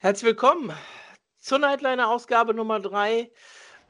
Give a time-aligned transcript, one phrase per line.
[0.00, 0.72] Herzlich willkommen
[1.40, 3.28] zur Nightliner-Ausgabe Nummer 3.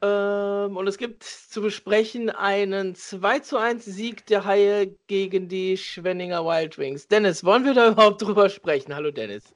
[0.01, 5.77] Ähm, und es gibt zu besprechen einen 2 zu 1 Sieg der Haie gegen die
[5.77, 7.07] Schwenninger Wild Wings.
[7.07, 8.95] Dennis, wollen wir da überhaupt drüber sprechen?
[8.95, 9.53] Hallo Dennis.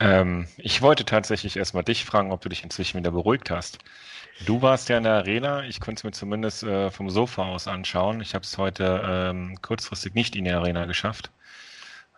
[0.00, 3.80] Ähm, ich wollte tatsächlich erstmal dich fragen, ob du dich inzwischen wieder beruhigt hast.
[4.46, 7.68] Du warst ja in der Arena, ich konnte es mir zumindest äh, vom Sofa aus
[7.68, 8.22] anschauen.
[8.22, 11.30] Ich habe es heute ähm, kurzfristig nicht in die Arena geschafft.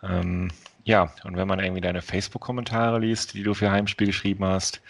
[0.00, 0.52] Ähm,
[0.84, 4.80] ja, und wenn man irgendwie deine Facebook-Kommentare liest, die du für Heimspiel geschrieben hast,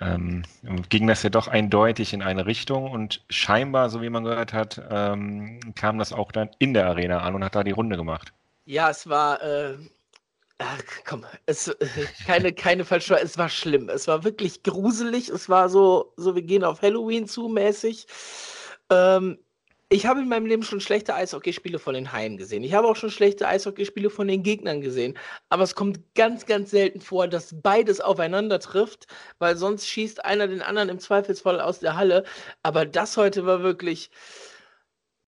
[0.00, 0.42] ähm,
[0.88, 4.80] ging das ja doch eindeutig in eine Richtung und scheinbar, so wie man gehört hat,
[4.90, 8.32] ähm, kam das auch dann in der Arena an und hat da die Runde gemacht.
[8.64, 9.76] Ja, es war, äh,
[10.58, 11.86] ach, komm, es, äh,
[12.26, 13.88] keine, keine falsche, es war schlimm.
[13.88, 15.28] Es war wirklich gruselig.
[15.28, 18.06] Es war so, so wir gehen auf Halloween zu mäßig.
[18.90, 19.38] Ähm,
[19.92, 22.64] ich habe in meinem Leben schon schlechte Eishockeyspiele von den Haien gesehen.
[22.64, 25.18] Ich habe auch schon schlechte Eishockeyspiele von den Gegnern gesehen.
[25.50, 29.06] Aber es kommt ganz, ganz selten vor, dass beides aufeinander trifft,
[29.38, 32.24] weil sonst schießt einer den anderen im Zweifelsfall aus der Halle.
[32.62, 34.10] Aber das heute war wirklich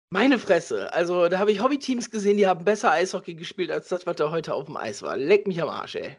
[0.09, 0.93] meine Fresse.
[0.93, 4.31] Also da habe ich Hobbyteams gesehen, die haben besser Eishockey gespielt als das, was da
[4.31, 5.17] heute auf dem Eis war.
[5.17, 6.15] Leck mich am Arsch, ey.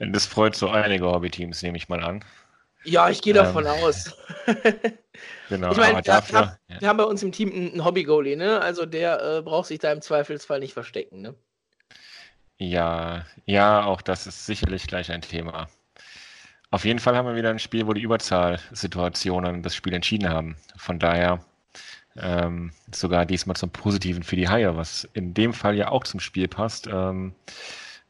[0.00, 2.24] Das freut so einige Hobbyteams, nehme ich mal an.
[2.86, 4.16] Ja, ich gehe davon ähm, aus.
[5.48, 6.26] genau, ich meine, wir, haben,
[6.68, 6.80] ja.
[6.80, 8.60] wir haben bei uns im Team einen Hobby-Goalie, ne?
[8.60, 11.34] Also der äh, braucht sich da im Zweifelsfall nicht verstecken, ne?
[12.58, 15.68] Ja, ja, auch das ist sicherlich gleich ein Thema.
[16.70, 20.56] Auf jeden Fall haben wir wieder ein Spiel, wo die Überzahlsituationen das Spiel entschieden haben.
[20.76, 21.40] Von daher
[22.16, 26.20] ähm, sogar diesmal zum Positiven für die Haie, was in dem Fall ja auch zum
[26.20, 27.34] Spiel passt, ähm,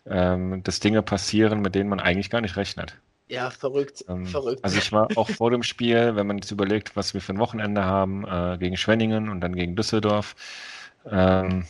[0.07, 2.97] ähm, dass Dinge passieren, mit denen man eigentlich gar nicht rechnet.
[3.29, 4.63] Ja, verrückt, ähm, verrückt.
[4.63, 7.39] Also ich war auch vor dem Spiel, wenn man jetzt überlegt, was wir für ein
[7.39, 10.37] Wochenende haben, äh, gegen Schwenningen und dann gegen Düsseldorf,
[11.11, 11.67] ähm,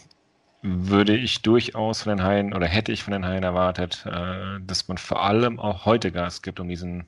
[0.62, 4.88] würde ich durchaus von den Haien oder hätte ich von den Haien erwartet, äh, dass
[4.88, 7.06] man vor allem auch heute Gas gibt, um diesen,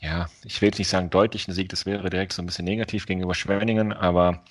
[0.00, 3.06] ja, ich will jetzt nicht sagen deutlichen Sieg, das wäre direkt so ein bisschen negativ
[3.06, 4.44] gegenüber Schwenningen, aber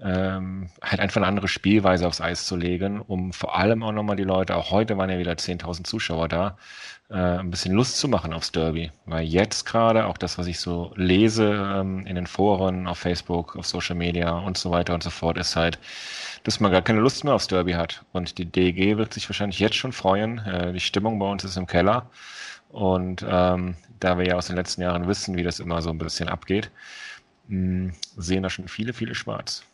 [0.00, 4.16] ähm, halt einfach eine andere Spielweise aufs Eis zu legen, um vor allem auch nochmal
[4.16, 6.56] die Leute, auch heute waren ja wieder 10.000 Zuschauer da,
[7.10, 8.90] äh, ein bisschen Lust zu machen aufs Derby.
[9.06, 13.56] Weil jetzt gerade, auch das, was ich so lese ähm, in den Foren, auf Facebook,
[13.56, 15.78] auf Social Media und so weiter und so fort, ist halt,
[16.44, 18.04] dass man gar keine Lust mehr aufs Derby hat.
[18.12, 20.38] Und die DG wird sich wahrscheinlich jetzt schon freuen.
[20.38, 22.06] Äh, die Stimmung bei uns ist im Keller.
[22.70, 25.98] Und ähm, da wir ja aus den letzten Jahren wissen, wie das immer so ein
[25.98, 26.70] bisschen abgeht,
[27.48, 29.64] mh, sehen da schon viele, viele schwarz.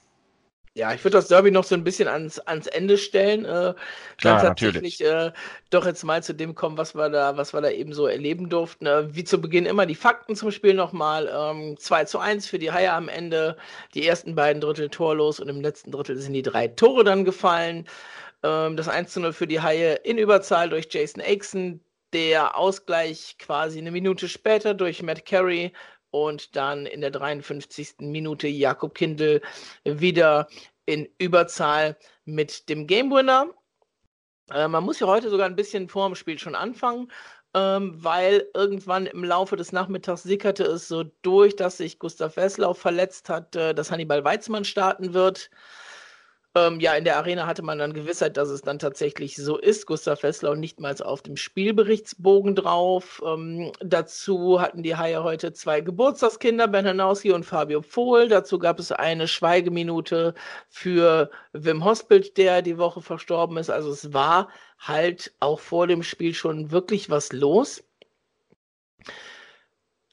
[0.81, 3.45] Ja, ich würde das Derby noch so ein bisschen ans, ans Ende stellen.
[3.45, 3.75] Äh,
[4.17, 5.31] Klar, tatsächlich äh,
[5.69, 8.49] doch jetzt mal zu dem kommen, was wir da, was wir da eben so erleben
[8.49, 8.87] durften.
[8.87, 11.31] Äh, wie zu Beginn immer die Fakten zum Spiel nochmal.
[11.31, 13.59] Ähm, 2 zu 1 für die Haie am Ende.
[13.93, 17.87] Die ersten beiden Drittel torlos und im letzten Drittel sind die drei Tore dann gefallen.
[18.43, 21.81] Ähm, das 1 zu 0 für die Haie in Überzahl durch Jason Aixon.
[22.15, 25.75] Der Ausgleich quasi eine Minute später durch Matt Carey
[26.11, 27.97] und dann in der 53.
[28.01, 29.41] Minute Jakob Kindl
[29.85, 30.49] wieder
[30.87, 33.51] in Überzahl mit dem Game Winner.
[34.51, 37.11] Äh, man muss ja heute sogar ein bisschen vor dem Spiel schon anfangen,
[37.55, 42.75] ähm, weil irgendwann im Laufe des Nachmittags sickerte es so durch, dass sich Gustav Wesslau
[42.75, 45.51] verletzt hat, äh, dass Hannibal Weizmann starten wird.
[46.57, 49.87] Ähm, ja, in der Arena hatte man dann Gewissheit, dass es dann tatsächlich so ist.
[49.87, 53.23] Gustav Wesslau nicht mal auf dem Spielberichtsbogen drauf.
[53.25, 58.29] Ähm, dazu hatten die Haie heute zwei Geburtstagskinder, Ben Hanowski und Fabio Pohl.
[58.29, 60.35] Dazu gab es eine Schweigeminute
[60.69, 63.71] für Wim Hospelt, der die Woche verstorben ist.
[63.71, 67.85] Also es war halt auch vor dem Spiel schon wirklich was los.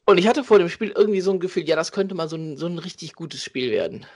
[0.06, 2.36] Und ich hatte vor dem Spiel irgendwie so ein Gefühl, ja, das könnte mal so
[2.36, 4.06] ein, so ein richtig gutes Spiel werden.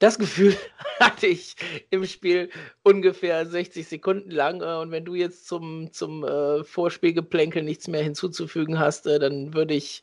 [0.00, 0.56] Das Gefühl
[1.00, 1.54] hatte ich
[1.90, 2.50] im Spiel
[2.82, 4.62] ungefähr 60 Sekunden lang.
[4.62, 9.54] Äh, und wenn du jetzt zum, zum äh, Vorspielgeplänkel nichts mehr hinzuzufügen hast, äh, dann
[9.54, 10.02] würde ich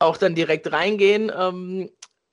[0.00, 1.30] auch dann direkt reingehen.
[1.36, 1.90] Ähm,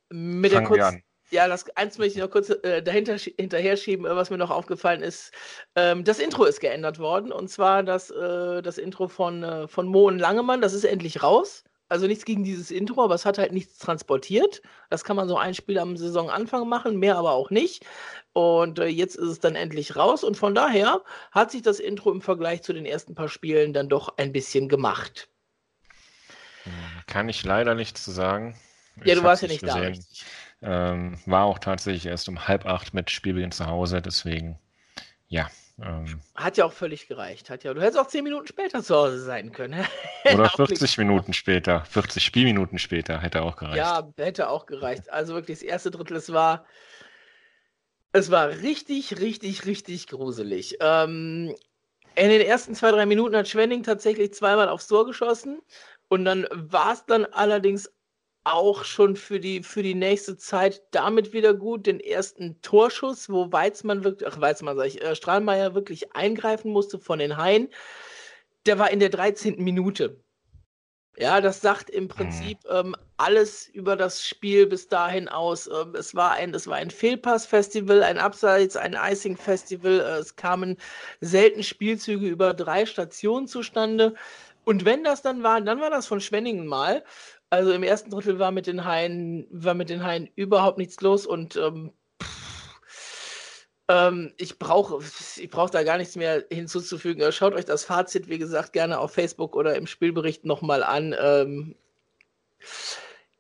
[0.10, 1.04] mit Fangen der kurzen.
[1.32, 4.52] Ja, das eins möchte ich noch kurz äh, dahinter hinterher schieben, äh, was mir noch
[4.52, 5.32] aufgefallen ist.
[5.76, 9.88] Ähm, das Intro ist geändert worden und zwar das, äh, das Intro von, äh, von
[9.88, 10.62] Mo und Langemann.
[10.62, 11.64] Das ist endlich raus.
[11.90, 14.62] Also nichts gegen dieses Intro, aber es hat halt nichts transportiert.
[14.90, 17.86] Das kann man so ein Spiel am Saisonanfang machen, mehr aber auch nicht.
[18.34, 20.24] Und äh, jetzt ist es dann endlich raus.
[20.24, 23.90] Und von daher hat sich das Intro im Vergleich zu den ersten paar Spielen dann
[23.90, 25.30] doch ein bisschen gemacht.
[27.08, 28.56] Kann ich leider nichts zu sagen.
[28.98, 30.06] Ja, ich du warst ja nicht gesehen.
[30.62, 30.92] da.
[30.92, 34.58] Ähm, war auch tatsächlich erst um halb acht mit Spielbeginn zu Hause, deswegen
[35.28, 35.50] ja,
[35.86, 37.50] ähm, hat ja auch völlig gereicht.
[37.50, 39.86] Hat ja, du hättest auch 10 Minuten später zu Hause sein können.
[40.34, 43.78] Oder 40 Minuten später, 40 Spielminuten später hätte auch gereicht.
[43.78, 45.12] Ja, hätte auch gereicht.
[45.12, 46.66] Also wirklich das erste Drittel, es war,
[48.14, 50.78] es war richtig, richtig, richtig gruselig.
[50.80, 51.54] Ähm,
[52.16, 55.62] In den ersten zwei, drei Minuten hat Schwenning tatsächlich zweimal aufs Tor geschossen.
[56.08, 57.92] Und dann war es dann allerdings
[58.44, 61.86] auch schon für die, für die nächste Zeit damit wieder gut.
[61.86, 67.00] Den ersten Torschuss, wo Weizmann wirklich, ach Weizmann sag ich, äh, Strahlmeier wirklich eingreifen musste
[67.00, 67.70] von den Haien,
[68.66, 69.64] der war in der 13.
[69.64, 70.24] Minute.
[71.16, 72.76] Ja, das sagt im Prinzip mhm.
[72.76, 75.68] ähm, alles über das Spiel bis dahin aus.
[75.68, 80.00] Ähm, es war ein, es war ein Fehlpass-Festival, ein Abseits, ein Icing-Festival.
[80.00, 80.78] Äh, es kamen
[81.22, 84.16] selten Spielzüge über drei Stationen zustande.
[84.66, 87.04] Und wenn das dann war, dann war das von Schwenningen mal.
[87.54, 91.28] Also im ersten Drittel war mit den Haien, war mit den Haien überhaupt nichts los
[91.28, 91.94] und ähm,
[93.90, 95.04] ähm, ich brauche
[95.38, 97.32] ich brauch da gar nichts mehr hinzuzufügen.
[97.32, 101.16] Schaut euch das Fazit, wie gesagt, gerne auf Facebook oder im Spielbericht nochmal an.
[101.22, 101.76] Ähm,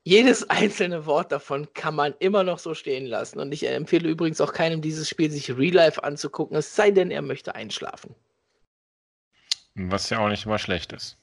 [0.03, 3.39] jedes einzelne Wort davon kann man immer noch so stehen lassen.
[3.39, 7.09] Und ich empfehle übrigens auch keinem, dieses Spiel sich real life anzugucken, es sei denn,
[7.09, 8.13] er möchte einschlafen.
[9.73, 11.17] Was ja auch nicht immer schlecht ist.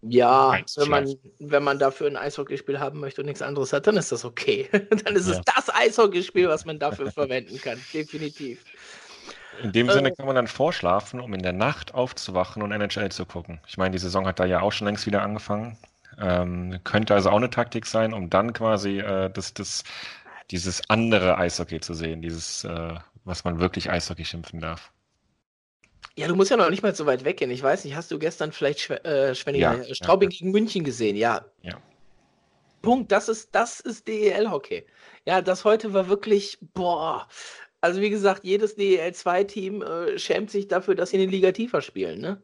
[0.00, 3.96] Ja, wenn man, wenn man dafür ein Eishockeyspiel haben möchte und nichts anderes hat, dann
[3.96, 4.68] ist das okay.
[4.72, 5.34] dann ist ja.
[5.34, 7.80] es das Eishockeyspiel, was man dafür verwenden kann.
[7.92, 8.64] Definitiv.
[9.60, 13.10] In dem äh, Sinne kann man dann vorschlafen, um in der Nacht aufzuwachen und NHL
[13.10, 13.60] zu gucken.
[13.66, 15.76] Ich meine, die Saison hat da ja auch schon längst wieder angefangen.
[16.20, 19.82] Ähm, könnte also auch eine Taktik sein, um dann quasi äh, das, das,
[20.52, 22.94] dieses andere Eishockey zu sehen, dieses, äh,
[23.24, 24.92] was man wirklich Eishockey schimpfen darf.
[26.18, 27.48] Ja, du musst ja noch nicht mal so weit weggehen.
[27.52, 30.38] Ich weiß nicht, hast du gestern vielleicht Schw äh, ja, Straubing ja.
[30.38, 31.14] gegen München gesehen?
[31.14, 31.44] Ja.
[31.62, 31.74] Ja.
[32.82, 34.84] Punkt, das ist, das ist DEL-Hockey.
[35.26, 37.28] Ja, das heute war wirklich, boah.
[37.80, 41.82] Also wie gesagt, jedes DEL-2-Team äh, schämt sich dafür, dass sie in den Liga tiefer
[41.82, 42.42] spielen, ne?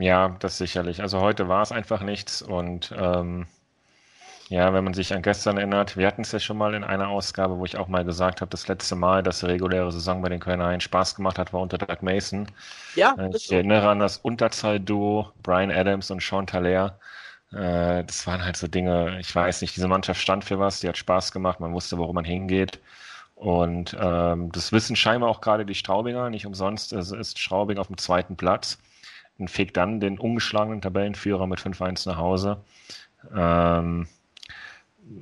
[0.00, 1.02] Ja, das sicherlich.
[1.02, 3.46] Also heute war es einfach nichts und ähm,
[4.50, 7.08] ja, wenn man sich an gestern erinnert, wir hatten es ja schon mal in einer
[7.08, 10.28] Ausgabe, wo ich auch mal gesagt habe, das letzte Mal, dass die reguläre Saison bei
[10.28, 12.48] den Kölner Haien Spaß gemacht hat, war unter Doug Mason.
[12.96, 13.14] Ja.
[13.16, 16.98] Äh, ich erinnere an das Unterzahl-Duo Brian Adams und Sean Taler.
[17.52, 20.88] Äh, das waren halt so Dinge, ich weiß nicht, diese Mannschaft stand für was, die
[20.88, 22.80] hat Spaß gemacht, man wusste, worum man hingeht.
[23.36, 27.98] Und ähm, das wissen scheinbar auch gerade die Straubinger, nicht umsonst ist Straubing auf dem
[27.98, 28.78] zweiten Platz
[29.38, 32.64] und fegt dann den ungeschlagenen Tabellenführer mit 5-1 nach Hause.
[33.32, 34.08] Ähm,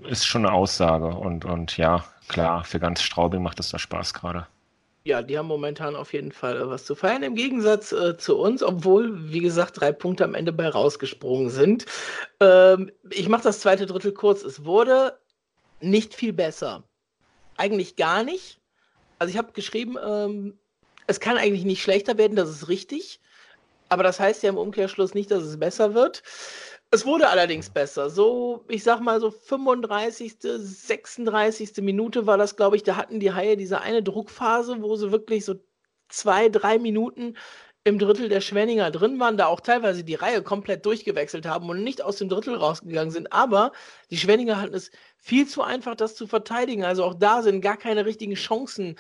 [0.08, 1.06] ist schon eine Aussage.
[1.08, 4.46] Und, und ja, klar, für ganz Straubing macht es da Spaß gerade.
[5.04, 8.62] Ja, die haben momentan auf jeden Fall was zu feiern, im Gegensatz äh, zu uns,
[8.62, 11.86] obwohl, wie gesagt, drei Punkte am Ende bei rausgesprungen sind.
[12.40, 14.42] Ähm, ich mache das zweite Drittel kurz.
[14.42, 15.18] Es wurde
[15.80, 16.84] nicht viel besser.
[17.56, 18.60] Eigentlich gar nicht.
[19.18, 20.58] Also ich habe geschrieben, ähm,
[21.06, 23.20] es kann eigentlich nicht schlechter werden, das ist richtig.
[23.88, 26.22] Aber das heißt ja im Umkehrschluss nicht, dass es besser wird.
[26.90, 28.08] Es wurde allerdings besser.
[28.08, 31.76] So, ich sag mal so 35., 36.
[31.82, 35.44] Minute war das, glaube ich, da hatten die Haie diese eine Druckphase, wo sie wirklich
[35.44, 35.56] so
[36.08, 37.36] zwei, drei Minuten
[37.84, 41.84] im Drittel der Schwenninger drin waren, da auch teilweise die Reihe komplett durchgewechselt haben und
[41.84, 43.32] nicht aus dem Drittel rausgegangen sind.
[43.32, 43.72] Aber
[44.10, 46.84] die Schwenninger hatten es viel zu einfach, das zu verteidigen.
[46.84, 48.96] Also auch da sind gar keine richtigen Chancen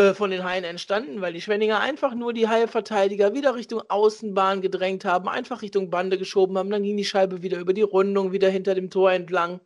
[0.00, 4.62] äh, von den Haien entstanden, weil die Schwenninger einfach nur die Haie-Verteidiger wieder Richtung Außenbahn
[4.62, 8.32] gedrängt haben, einfach Richtung Bande geschoben haben, dann ging die Scheibe wieder über die Rundung,
[8.32, 9.60] wieder hinter dem Tor entlang.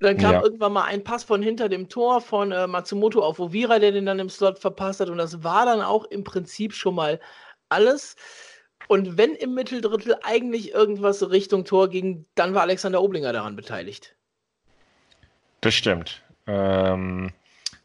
[0.00, 0.42] Dann kam ja.
[0.42, 4.04] irgendwann mal ein Pass von hinter dem Tor von äh, Matsumoto auf Ovira, der den
[4.04, 5.08] dann im Slot verpasst hat.
[5.10, 7.20] Und das war dann auch im Prinzip schon mal
[7.68, 8.16] alles.
[8.88, 14.16] Und wenn im Mitteldrittel eigentlich irgendwas Richtung Tor ging, dann war Alexander Oblinger daran beteiligt.
[15.60, 16.20] Das stimmt.
[16.48, 17.32] Ähm,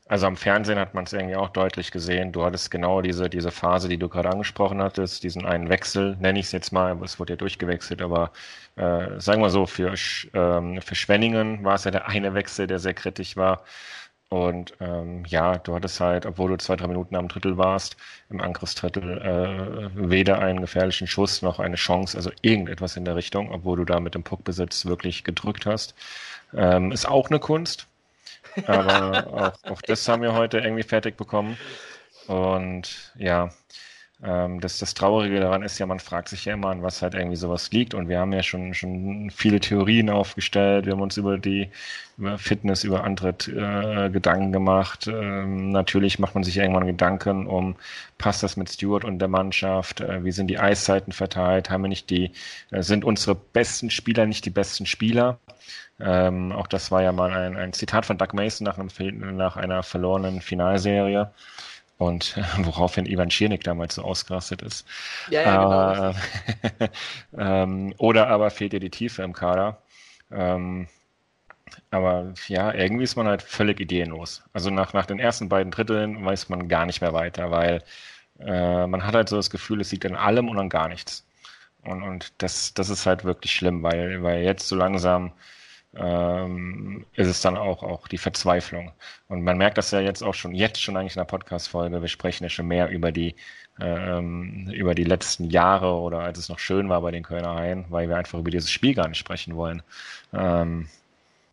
[0.08, 2.32] also am Fernsehen hat man es irgendwie auch deutlich gesehen.
[2.32, 6.40] Du hattest genau diese, diese Phase, die du gerade angesprochen hattest, diesen einen Wechsel, nenne
[6.40, 8.32] ich es jetzt mal, es wurde ja durchgewechselt, aber
[8.76, 9.94] äh, sagen wir so, für,
[10.34, 13.64] ähm, für Schwenningen war es ja der eine Wechsel, der sehr kritisch war.
[14.30, 17.96] Und ähm, ja, du hattest halt, obwohl du zwei, drei Minuten am Drittel warst,
[18.30, 23.52] im Angriffsdrittel äh, weder einen gefährlichen Schuss noch eine Chance, also irgendetwas in der Richtung,
[23.52, 25.96] obwohl du da mit dem Puckbesitz wirklich gedrückt hast.
[26.54, 27.88] Ähm, ist auch eine Kunst
[28.66, 31.58] aber auch, auch das haben wir heute irgendwie fertig bekommen.
[32.28, 33.50] Und ja,
[34.24, 37.14] ähm, das, das Traurige daran ist ja, man fragt sich ja immer, an was halt
[37.14, 37.94] irgendwie sowas liegt.
[37.94, 40.86] Und wir haben ja schon, schon viele Theorien aufgestellt.
[40.86, 41.70] Wir haben uns über die
[42.18, 45.08] über Fitness, über Antritt äh, Gedanken gemacht.
[45.08, 47.76] Ähm, natürlich macht man sich irgendwann Gedanken um,
[48.18, 50.02] passt das mit Stewart und der Mannschaft?
[50.02, 51.70] Äh, wie sind die Eiszeiten verteilt?
[51.70, 52.32] Haben wir nicht die,
[52.72, 55.40] äh, sind unsere besten Spieler nicht die besten Spieler?
[56.00, 59.58] Ähm, auch das war ja mal ein, ein Zitat von Doug Mason nach, einem, nach
[59.58, 61.32] einer verlorenen Finalserie.
[61.98, 64.88] Und woraufhin Ivan Schiernik damals so ausgerastet ist.
[65.30, 66.10] Ja, ja, genau.
[66.80, 66.89] Äh,
[67.63, 69.77] ähm, oder aber fehlt dir die Tiefe im Kader.
[70.32, 70.88] Ähm,
[71.92, 74.44] aber ja, irgendwie ist man halt völlig ideenlos.
[74.54, 77.84] Also nach, nach den ersten beiden Dritteln weiß man gar nicht mehr weiter, weil
[78.39, 81.25] äh, man hat halt so das Gefühl, es liegt an allem und an gar nichts.
[81.84, 85.32] Und, und das, das ist halt wirklich schlimm, weil, weil jetzt so langsam
[86.00, 88.92] ähm, ist es dann auch, auch die Verzweiflung.
[89.27, 92.08] Und man merkt das ja jetzt auch schon, jetzt schon eigentlich in der Podcast-Folge, wir
[92.08, 93.36] sprechen ja schon mehr über die,
[93.80, 97.86] ähm, über die letzten Jahre oder als es noch schön war bei den Kölner Haien,
[97.89, 99.82] weil wir einfach über dieses Spiel gar nicht sprechen wollen.
[100.34, 100.88] Ähm,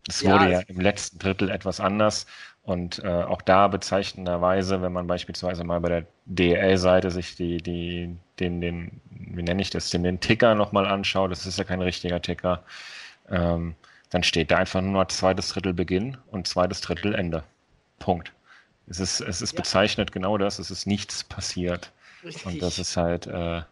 [0.09, 2.27] es ja, wurde ja im letzten Drittel etwas anders
[2.63, 8.17] und äh, auch da bezeichnenderweise, wenn man beispielsweise mal bei der DL-Seite sich die, die,
[8.41, 11.83] den, den, wie nenne ich das, den, den Ticker nochmal anschaut, das ist ja kein
[11.83, 12.63] richtiger Ticker,
[13.31, 13.75] ähm,
[14.14, 17.42] dann steht da einfach nur zweites Drittel Beginn und zweites Drittel Ende.
[17.99, 18.33] Punkt.
[18.87, 19.56] Es ist, es ist ja.
[19.56, 21.90] bezeichnet genau das, es ist nichts passiert.
[22.23, 22.47] Richtig.
[22.47, 23.62] Und das ist halt äh,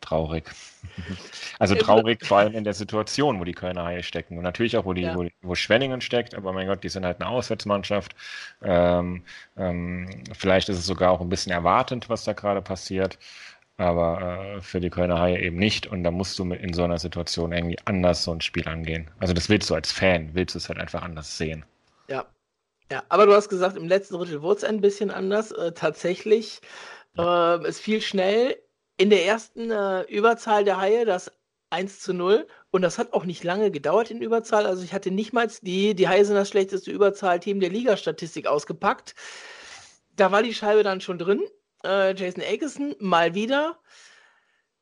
[0.00, 0.50] traurig.
[1.60, 4.38] also traurig vor allem in der Situation, wo die Kölner Haie stecken.
[4.38, 5.14] Und natürlich auch, wo, die, ja.
[5.14, 8.16] wo, wo Schwenningen steckt, aber mein Gott, die sind halt eine Auswärtsmannschaft.
[8.60, 9.22] Ähm,
[9.56, 13.20] ähm, vielleicht ist es sogar auch ein bisschen erwartend, was da gerade passiert
[13.76, 15.86] aber äh, für die Kölner Haie eben nicht.
[15.86, 19.10] Und da musst du mit in so einer Situation irgendwie anders so ein Spiel angehen.
[19.18, 21.64] Also das willst du als Fan, willst du es halt einfach anders sehen.
[22.08, 22.26] Ja.
[22.90, 25.50] Ja, aber du hast gesagt, im letzten Drittel wurde es ein bisschen anders.
[25.52, 26.60] Äh, tatsächlich,
[27.16, 27.56] ja.
[27.56, 28.56] äh, es fiel schnell
[28.98, 31.32] in der ersten äh, Überzahl der Haie das
[31.70, 32.46] 1 zu 0.
[32.70, 34.66] Und das hat auch nicht lange gedauert in Überzahl.
[34.66, 39.14] Also ich hatte nicht mal die, die Haie sind das schlechteste Überzahlteam der Liga-Statistik ausgepackt.
[40.14, 41.40] Da war die Scheibe dann schon drin
[41.84, 43.78] äh, Jason Akeson mal wieder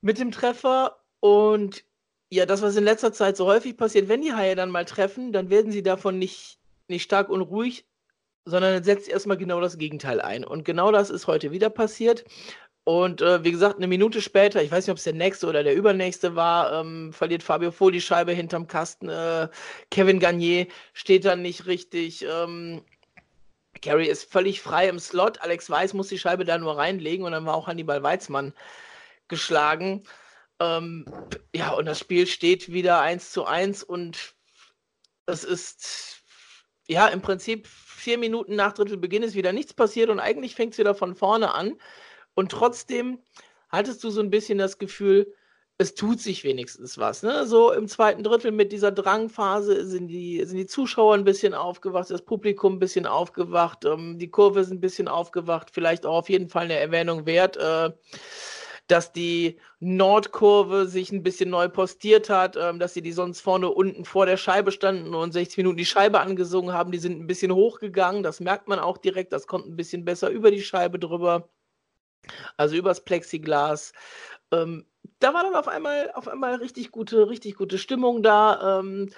[0.00, 0.98] mit dem Treffer.
[1.20, 1.84] Und
[2.30, 5.32] ja, das, was in letzter Zeit so häufig passiert, wenn die Haie dann mal treffen,
[5.32, 7.86] dann werden sie davon nicht, nicht stark und ruhig,
[8.44, 10.44] sondern setzt erstmal genau das Gegenteil ein.
[10.44, 12.24] Und genau das ist heute wieder passiert.
[12.84, 15.62] Und äh, wie gesagt, eine Minute später, ich weiß nicht, ob es der nächste oder
[15.62, 19.08] der übernächste war, ähm, verliert Fabio Vohl die Scheibe hinterm Kasten.
[19.08, 19.48] Äh,
[19.90, 22.24] Kevin Garnier steht dann nicht richtig.
[22.24, 22.82] Ähm,
[23.80, 25.40] Carey ist völlig frei im Slot.
[25.40, 28.54] Alex Weiß muss die Scheibe da nur reinlegen und dann war auch Hannibal Weizmann
[29.28, 30.04] geschlagen.
[30.60, 31.06] Ähm,
[31.54, 34.34] ja, und das Spiel steht wieder 1 zu 1 und
[35.26, 36.22] es ist
[36.86, 40.78] ja im Prinzip vier Minuten nach Drittelbeginn ist wieder nichts passiert und eigentlich fängt es
[40.78, 41.80] wieder von vorne an.
[42.34, 43.22] Und trotzdem
[43.68, 45.34] hattest du so ein bisschen das Gefühl,
[45.80, 47.22] es tut sich wenigstens was.
[47.22, 47.46] Ne?
[47.46, 52.10] So im zweiten Drittel mit dieser Drangphase sind die, sind die Zuschauer ein bisschen aufgewacht,
[52.10, 56.28] das Publikum ein bisschen aufgewacht, ähm, die Kurve ist ein bisschen aufgewacht, vielleicht auch auf
[56.28, 57.92] jeden Fall eine Erwähnung wert, äh,
[58.88, 63.70] dass die Nordkurve sich ein bisschen neu postiert hat, äh, dass sie die sonst vorne
[63.70, 67.26] unten vor der Scheibe standen und 60 Minuten die Scheibe angesungen haben, die sind ein
[67.26, 70.98] bisschen hochgegangen, das merkt man auch direkt, das kommt ein bisschen besser über die Scheibe
[70.98, 71.48] drüber.
[72.58, 73.92] Also übers Plexiglas.
[74.52, 74.86] Ähm,
[75.18, 78.80] da war dann auf einmal, auf einmal richtig gute, richtig gute Stimmung da.
[78.80, 79.10] Ähm,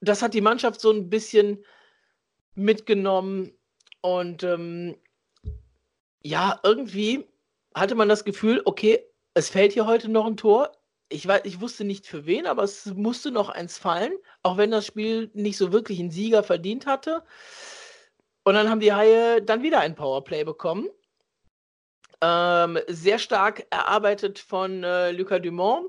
[0.00, 1.64] das hat die Mannschaft so ein bisschen
[2.54, 3.52] mitgenommen.
[4.00, 4.96] Und ähm,
[6.22, 7.26] ja, irgendwie
[7.74, 10.72] hatte man das Gefühl, okay, es fällt hier heute noch ein Tor.
[11.08, 14.12] Ich, weiß, ich wusste nicht für wen, aber es musste noch eins fallen,
[14.42, 17.24] auch wenn das Spiel nicht so wirklich einen Sieger verdient hatte.
[18.44, 20.88] Und dann haben die Haie dann wieder ein Powerplay bekommen.
[22.20, 25.86] Ähm, sehr stark erarbeitet von äh, Lucas Dumont.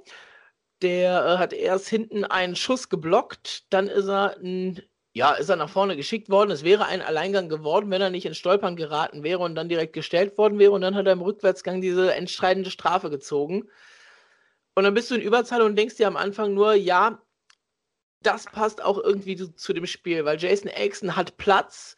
[0.81, 4.81] Der äh, hat erst hinten einen Schuss geblockt, dann ist er, n,
[5.13, 6.51] ja, ist er nach vorne geschickt worden.
[6.51, 9.93] Es wäre ein Alleingang geworden, wenn er nicht ins Stolpern geraten wäre und dann direkt
[9.93, 10.71] gestellt worden wäre.
[10.71, 13.69] Und dann hat er im Rückwärtsgang diese entscheidende Strafe gezogen.
[14.75, 17.21] Und dann bist du in Überzahl und denkst dir am Anfang nur, ja,
[18.21, 21.95] das passt auch irgendwie zu, zu dem Spiel, weil Jason Axon hat Platz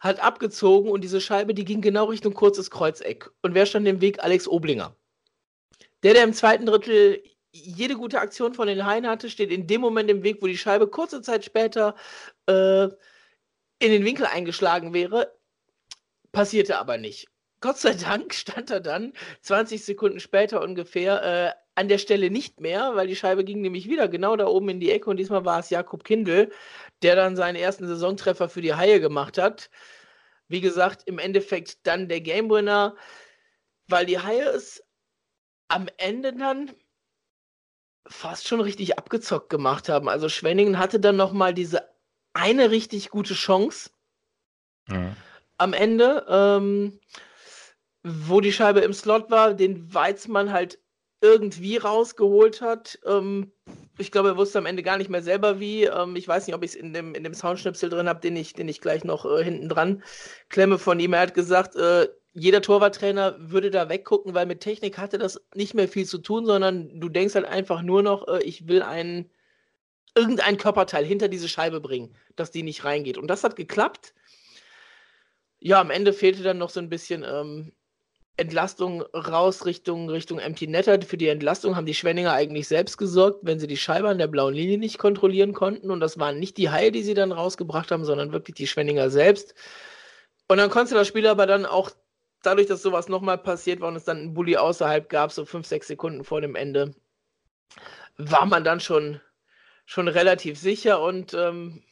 [0.00, 3.30] hat abgezogen und diese Scheibe, die ging genau Richtung kurzes Kreuzeck.
[3.42, 4.24] Und wer stand im Weg?
[4.24, 4.96] Alex Oblinger.
[6.02, 9.80] Der, der im zweiten Drittel jede gute Aktion von den Haien hatte, steht in dem
[9.80, 11.94] Moment im Weg, wo die Scheibe kurze Zeit später
[12.46, 15.36] äh, in den Winkel eingeschlagen wäre.
[16.32, 17.28] Passierte aber nicht.
[17.60, 22.60] Gott sei Dank stand er dann 20 Sekunden später ungefähr äh, an der Stelle nicht
[22.60, 25.44] mehr, weil die Scheibe ging nämlich wieder genau da oben in die Ecke und diesmal
[25.44, 26.50] war es Jakob Kindl,
[27.02, 29.70] der dann seinen ersten Saisontreffer für die Haie gemacht hat.
[30.48, 32.96] Wie gesagt, im Endeffekt dann der Gamewinner,
[33.88, 34.82] weil die Haie es
[35.68, 36.72] am Ende dann
[38.06, 40.08] fast schon richtig abgezockt gemacht haben.
[40.08, 41.88] Also Schwenningen hatte dann noch mal diese
[42.32, 43.90] eine richtig gute Chance
[44.86, 45.14] mhm.
[45.58, 47.00] am Ende, ähm,
[48.02, 50.78] wo die Scheibe im Slot war, den Weizmann halt
[51.20, 52.98] irgendwie rausgeholt hat.
[53.06, 53.52] Ähm,
[53.98, 55.84] ich glaube, er wusste am Ende gar nicht mehr selber wie.
[55.84, 58.36] Ähm, ich weiß nicht, ob ich es in dem, in dem Soundschnipsel drin habe, den
[58.36, 60.02] ich, den ich gleich noch äh, hinten dran
[60.48, 61.12] klemme von ihm.
[61.12, 65.74] Er hat gesagt, äh, jeder Torwarttrainer würde da weggucken, weil mit Technik hatte das nicht
[65.74, 69.30] mehr viel zu tun, sondern du denkst halt einfach nur noch, äh, ich will einen
[70.14, 73.18] irgendein Körperteil hinter diese Scheibe bringen, dass die nicht reingeht.
[73.18, 74.14] Und das hat geklappt.
[75.58, 77.72] Ja, am Ende fehlte dann noch so ein bisschen ähm,
[78.40, 81.00] Entlastung raus Richtung, Richtung Empty Netter.
[81.02, 84.28] Für die Entlastung haben die Schwenninger eigentlich selbst gesorgt, wenn sie die Scheibe an der
[84.28, 85.90] blauen Linie nicht kontrollieren konnten.
[85.90, 89.10] Und das waren nicht die Haie, die sie dann rausgebracht haben, sondern wirklich die Schwenninger
[89.10, 89.54] selbst.
[90.48, 91.90] Und dann konnte das Spiel aber dann auch,
[92.42, 95.66] dadurch, dass sowas nochmal passiert war und es dann einen Bulli außerhalb gab, so fünf,
[95.66, 96.94] sechs Sekunden vor dem Ende,
[98.16, 99.20] war man dann schon,
[99.84, 101.02] schon relativ sicher.
[101.02, 101.82] Und ähm,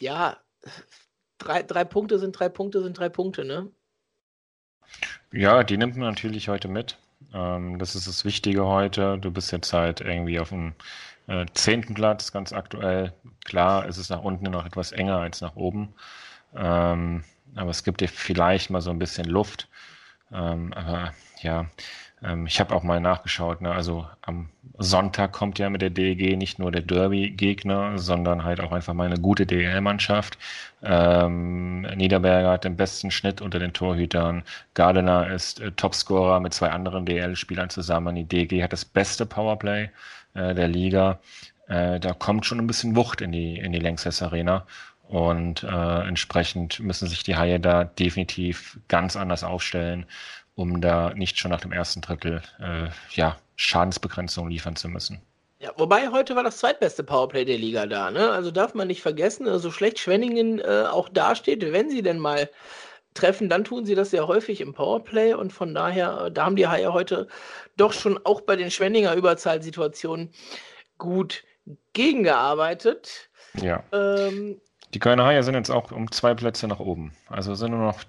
[0.00, 0.38] ja,
[1.38, 3.72] drei, drei Punkte sind drei Punkte sind drei Punkte, ne?
[5.32, 6.98] Ja, die nimmt man natürlich heute mit.
[7.34, 9.18] Ähm, das ist das Wichtige heute.
[9.18, 10.74] Du bist jetzt halt irgendwie auf dem
[11.26, 13.12] äh, zehnten Platz, ganz aktuell.
[13.44, 15.94] Klar, es ist nach unten noch etwas enger als nach oben.
[16.56, 19.68] Ähm, aber es gibt dir vielleicht mal so ein bisschen Luft.
[20.32, 21.66] Ähm, aber ja,
[22.22, 23.70] ähm, ich habe auch mal nachgeschaut, ne?
[23.72, 24.48] also am
[24.78, 29.06] Sonntag kommt ja mit der DEG nicht nur der Derby-Gegner, sondern halt auch einfach mal
[29.06, 30.38] eine gute DEL-Mannschaft.
[30.82, 34.44] Ähm, Niederberger hat den besten Schnitt unter den Torhütern.
[34.74, 38.14] Gardiner ist äh, Topscorer mit zwei anderen DEL-Spielern zusammen.
[38.14, 39.90] Die DEG hat das beste Powerplay
[40.34, 41.18] äh, der Liga.
[41.66, 44.64] Äh, da kommt schon ein bisschen Wucht in die, in die Lanxess Arena.
[45.08, 50.04] Und äh, entsprechend müssen sich die Haie da definitiv ganz anders aufstellen
[50.58, 55.22] um da nicht schon nach dem ersten Drittel äh, ja, Schadensbegrenzung liefern zu müssen.
[55.60, 58.30] Ja, wobei heute war das zweitbeste Powerplay der Liga da, ne?
[58.30, 62.18] Also darf man nicht vergessen, so also schlecht Schwenningen äh, auch dasteht, wenn sie denn
[62.18, 62.50] mal
[63.14, 66.56] treffen, dann tun sie das sehr häufig im Powerplay und von daher, äh, da haben
[66.56, 67.28] die Haie heute
[67.76, 70.30] doch schon auch bei den Schwenninger Überzahlsituationen
[70.98, 71.44] gut
[71.92, 73.30] gegengearbeitet.
[73.60, 73.84] Ja.
[73.92, 74.60] Ähm,
[74.94, 77.12] die Kölner Haie sind jetzt auch um zwei Plätze nach oben.
[77.28, 78.00] Also sind nur noch,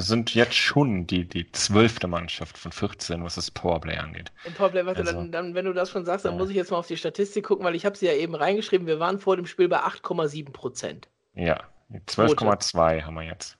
[0.00, 4.32] sind jetzt schon die, die zwölfte Mannschaft von 14, was das Powerplay angeht.
[4.44, 6.38] Im Powerplay, warte, also, dann, dann, wenn du das schon sagst, dann ja.
[6.38, 8.86] muss ich jetzt mal auf die Statistik gucken, weil ich habe sie ja eben reingeschrieben.
[8.86, 11.08] Wir waren vor dem Spiel bei 8,7 Prozent.
[11.34, 11.60] Ja,
[11.92, 13.56] 12,2 haben wir jetzt.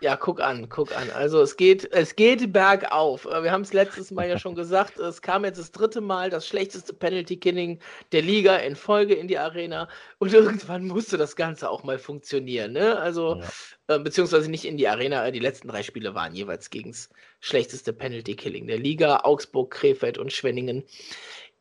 [0.00, 1.10] Ja, guck an, guck an.
[1.10, 3.24] Also es geht, es geht bergauf.
[3.24, 6.30] Äh, wir haben es letztes Mal ja schon gesagt, es kam jetzt das dritte Mal
[6.30, 7.80] das schlechteste Penalty-Killing
[8.12, 9.88] der Liga in Folge in die Arena.
[10.18, 12.72] Und irgendwann musste das Ganze auch mal funktionieren.
[12.72, 12.96] Ne?
[12.96, 13.40] Also,
[13.88, 13.96] ja.
[13.96, 17.10] äh, beziehungsweise nicht in die Arena, äh, die letzten drei Spiele waren jeweils gegen das
[17.40, 19.22] schlechteste Penalty-Killing der Liga.
[19.24, 20.84] Augsburg, Krefeld und Schwenningen.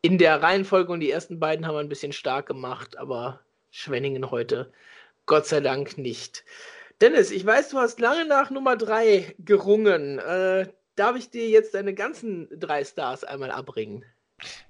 [0.04, 3.40] In der Reihenfolge und die ersten beiden haben wir ein bisschen stark gemacht, aber
[3.72, 4.72] Schwenningen heute
[5.26, 6.46] Gott sei Dank nicht.
[7.02, 10.18] Dennis, ich weiß, du hast lange nach Nummer 3 gerungen.
[10.18, 14.04] Äh, darf ich dir jetzt deine ganzen drei Stars einmal abbringen?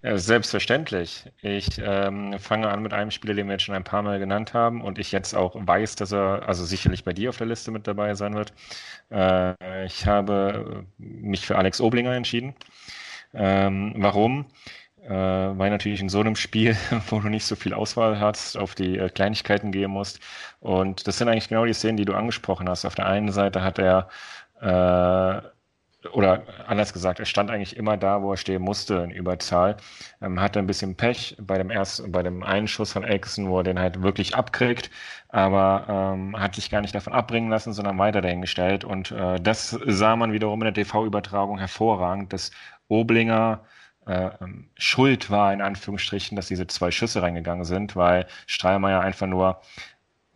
[0.02, 1.26] Ja, selbstverständlich.
[1.42, 4.54] Ich ähm, fange an mit einem Spieler, den wir jetzt schon ein paar Mal genannt
[4.54, 7.72] haben und ich jetzt auch weiß, dass er also sicherlich bei dir auf der Liste
[7.72, 8.54] mit dabei sein wird.
[9.12, 12.56] Äh, ich habe mich für Alex Oblinger entschieden.
[13.34, 14.46] Ähm, warum?
[15.08, 16.76] Äh, weil natürlich in so einem Spiel,
[17.10, 20.20] wo du nicht so viel Auswahl hast, auf die äh, Kleinigkeiten gehen musst.
[20.60, 22.86] Und das sind eigentlich genau die Szenen, die du angesprochen hast.
[22.86, 24.10] Auf der einen Seite hat er,
[24.60, 25.42] äh,
[26.12, 29.78] oder anders gesagt, er stand eigentlich immer da, wo er stehen musste in Überzahl.
[30.22, 33.60] Ähm, hatte ein bisschen Pech bei dem ersten, bei dem einen Schuss von Elkson, wo
[33.60, 34.92] er den halt wirklich abkriegt,
[35.30, 38.84] aber ähm, hat sich gar nicht davon abbringen lassen, sondern weiter dahingestellt.
[38.84, 42.52] Und äh, das sah man wiederum in der TV-Übertragung hervorragend, dass
[42.90, 43.62] Oblinger
[44.08, 49.28] äh, ähm, schuld war, in Anführungsstrichen, dass diese zwei Schüsse reingegangen sind, weil Streilmeier einfach
[49.28, 49.62] nur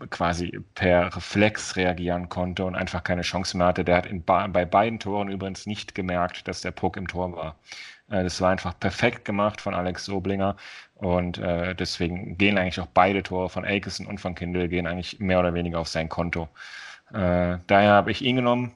[0.09, 3.83] quasi per Reflex reagieren konnte und einfach keine Chance mehr hatte.
[3.85, 7.55] Der hat ba bei beiden Toren übrigens nicht gemerkt, dass der Puck im Tor war.
[8.09, 10.55] Äh, das war einfach perfekt gemacht von Alex Soblinger
[10.95, 15.19] und äh, deswegen gehen eigentlich auch beide Tore von Akeson und von Kindle gehen eigentlich
[15.19, 16.49] mehr oder weniger auf sein Konto.
[17.13, 18.73] Äh, daher habe ich ihn genommen.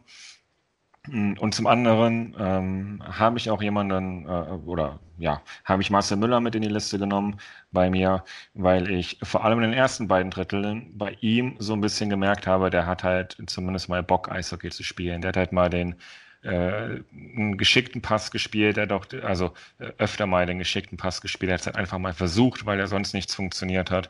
[1.08, 4.30] Mm, und zum anderen ähm, habe ich auch jemanden, äh,
[4.66, 7.40] oder ja, habe ich Marcel Müller mit in die Liste genommen
[7.72, 11.82] bei mir, weil ich vor allem in den ersten beiden Dritteln bei ihm so ein
[11.82, 15.22] bisschen gemerkt habe, der hat halt zumindest mal Bock, Eishockey zu spielen.
[15.22, 15.96] Der hat halt mal den
[16.44, 21.22] äh, einen geschickten Pass gespielt, er hat auch also äh, öfter mal den geschickten Pass
[21.22, 24.10] gespielt, er hat es halt einfach mal versucht, weil er sonst nichts funktioniert hat.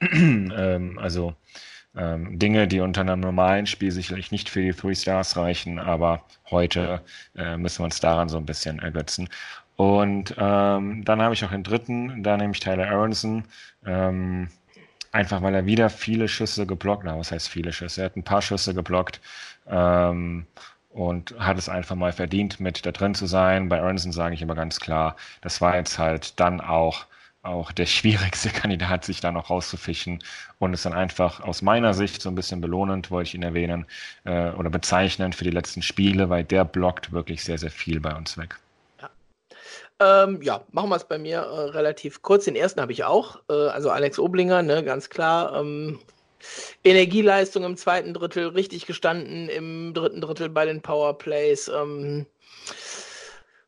[0.00, 1.34] ähm, also
[1.96, 6.22] ähm, Dinge, die unter einem normalen Spiel sicherlich nicht für die Three Stars reichen, aber
[6.50, 7.02] heute
[7.36, 9.28] äh, müssen wir uns daran so ein bisschen ergötzen.
[9.76, 13.44] Und ähm, dann habe ich auch den dritten, da nehme ich Tyler Aronson.
[13.84, 14.48] Ähm,
[15.12, 17.18] einfach weil er wieder viele Schüsse geblockt hat.
[17.18, 18.02] Was heißt viele Schüsse?
[18.02, 19.20] Er hat ein paar Schüsse geblockt
[19.68, 20.46] ähm,
[20.90, 23.68] und hat es einfach mal verdient, mit da drin zu sein.
[23.68, 27.06] Bei Aronson sage ich immer ganz klar, das war jetzt halt dann auch
[27.42, 30.22] auch der schwierigste Kandidat, sich da noch rauszufischen
[30.58, 33.86] und ist dann einfach aus meiner Sicht so ein bisschen belohnend, wollte ich ihn erwähnen,
[34.24, 38.14] äh, oder bezeichnend für die letzten Spiele, weil der blockt wirklich sehr, sehr viel bei
[38.14, 38.58] uns weg.
[39.00, 42.44] Ja, ähm, ja machen wir es bei mir äh, relativ kurz.
[42.44, 45.60] Den ersten habe ich auch, äh, also Alex Oblinger, ne, ganz klar.
[45.60, 45.98] Ähm,
[46.82, 51.68] Energieleistung im zweiten Drittel richtig gestanden, im dritten Drittel bei den Powerplays.
[51.68, 52.26] Ähm,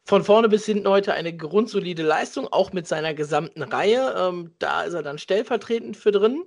[0.05, 4.15] von vorne bis hinten heute eine grundsolide Leistung, auch mit seiner gesamten Reihe.
[4.17, 6.45] Ähm, da ist er dann stellvertretend für drin.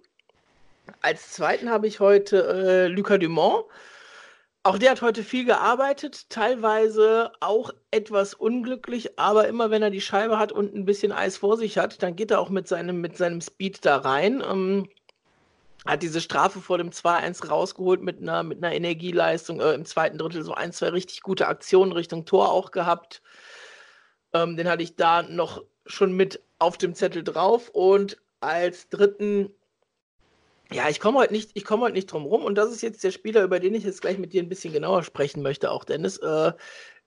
[1.01, 3.65] Als zweiten habe ich heute äh, Lucas Dumont.
[4.63, 10.01] Auch der hat heute viel gearbeitet, teilweise auch etwas unglücklich, aber immer wenn er die
[10.01, 12.99] Scheibe hat und ein bisschen Eis vor sich hat, dann geht er auch mit seinem,
[12.99, 14.43] mit seinem Speed da rein.
[14.45, 14.89] Ähm,
[15.87, 19.61] hat diese Strafe vor dem 2-1 rausgeholt mit einer, mit einer Energieleistung.
[19.61, 23.21] Äh, Im zweiten Drittel so ein, zwei richtig gute Aktionen Richtung Tor auch gehabt.
[24.33, 27.69] Ähm, den hatte ich da noch schon mit auf dem Zettel drauf.
[27.69, 29.49] Und als dritten,
[30.71, 32.43] ja, ich komme heute nicht, ich komme heute nicht drum rum.
[32.43, 34.73] Und das ist jetzt der Spieler, über den ich jetzt gleich mit dir ein bisschen
[34.73, 36.17] genauer sprechen möchte, auch Dennis.
[36.17, 36.51] Äh,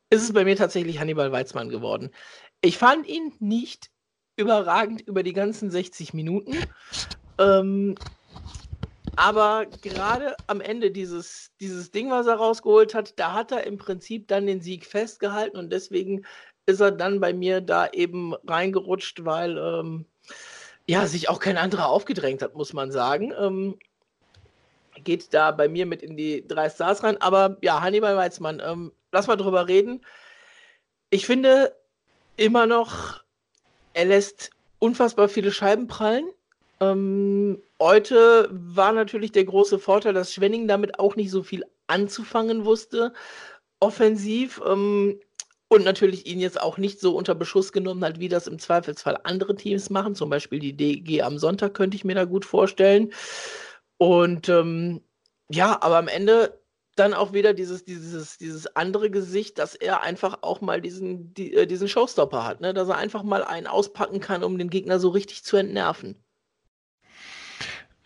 [0.08, 2.10] ist es bei mir tatsächlich Hannibal Weizmann geworden.
[2.62, 3.90] Ich fand ihn nicht
[4.36, 6.56] überragend über die ganzen 60 Minuten.
[7.38, 7.94] Ähm,
[9.20, 13.76] aber gerade am Ende dieses, dieses Ding, was er rausgeholt hat, da hat er im
[13.76, 16.24] Prinzip dann den Sieg festgehalten und deswegen
[16.64, 20.06] ist er dann bei mir da eben reingerutscht, weil ähm,
[20.86, 23.34] ja, sich auch kein anderer aufgedrängt hat, muss man sagen.
[23.38, 23.78] Ähm,
[25.04, 27.20] geht da bei mir mit in die drei Stars rein.
[27.20, 30.00] Aber ja, Hannibal Weizmann, ähm, lass mal drüber reden.
[31.10, 31.76] Ich finde
[32.38, 33.22] immer noch,
[33.92, 36.26] er lässt unfassbar viele Scheiben prallen.
[36.80, 42.64] Ähm, heute war natürlich der große Vorteil, dass Schwenning damit auch nicht so viel anzufangen
[42.64, 43.12] wusste.
[43.80, 44.60] Offensiv.
[44.66, 45.20] Ähm,
[45.72, 49.18] und natürlich ihn jetzt auch nicht so unter Beschuss genommen hat, wie das im Zweifelsfall
[49.22, 50.16] andere Teams machen.
[50.16, 53.12] Zum Beispiel die DG am Sonntag könnte ich mir da gut vorstellen.
[53.96, 55.00] Und ähm,
[55.48, 56.60] ja, aber am Ende
[56.96, 61.54] dann auch wieder dieses, dieses, dieses andere Gesicht, dass er einfach auch mal diesen, die,
[61.54, 62.74] äh, diesen Showstopper hat, ne?
[62.74, 66.22] dass er einfach mal einen auspacken kann, um den Gegner so richtig zu entnerven.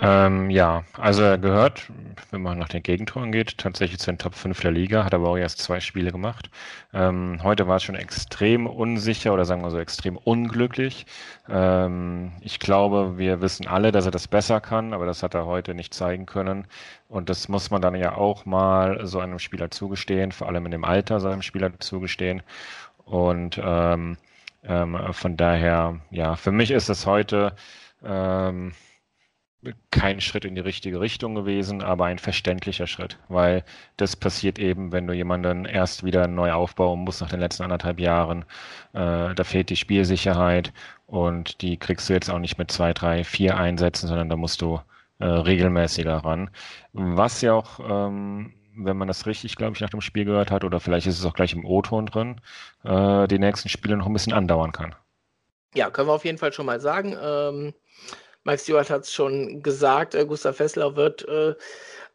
[0.00, 1.88] Ähm, ja, also er gehört,
[2.32, 5.28] wenn man nach den Gegentoren geht, tatsächlich zu den Top 5 der Liga, hat aber
[5.28, 6.50] auch erst zwei Spiele gemacht.
[6.92, 11.06] Ähm, heute war es schon extrem unsicher oder sagen wir so extrem unglücklich.
[11.48, 15.46] Ähm, ich glaube, wir wissen alle, dass er das besser kann, aber das hat er
[15.46, 16.66] heute nicht zeigen können.
[17.08, 20.72] Und das muss man dann ja auch mal so einem Spieler zugestehen, vor allem in
[20.72, 22.42] dem Alter seinem Spieler zugestehen.
[23.04, 24.16] Und ähm,
[24.64, 27.54] ähm, von daher, ja, für mich ist es heute
[28.04, 28.72] ähm,
[29.90, 33.64] kein Schritt in die richtige Richtung gewesen, aber ein verständlicher Schritt, weil
[33.96, 38.00] das passiert eben, wenn du jemanden erst wieder neu aufbauen musst nach den letzten anderthalb
[38.00, 38.44] Jahren.
[38.92, 40.72] Äh, da fehlt die Spielsicherheit
[41.06, 44.60] und die kriegst du jetzt auch nicht mit zwei, drei, vier Einsätzen, sondern da musst
[44.62, 44.80] du
[45.18, 46.50] äh, regelmäßiger ran.
[46.92, 50.64] Was ja auch, ähm, wenn man das richtig, glaube ich, nach dem Spiel gehört hat,
[50.64, 52.40] oder vielleicht ist es auch gleich im O-Ton drin,
[52.82, 54.94] äh, die nächsten Spiele noch ein bisschen andauern kann.
[55.74, 57.16] Ja, können wir auf jeden Fall schon mal sagen.
[57.20, 57.74] Ähm
[58.44, 61.54] Mike Stewart hat es schon gesagt, äh, Gustav Fessler wird äh,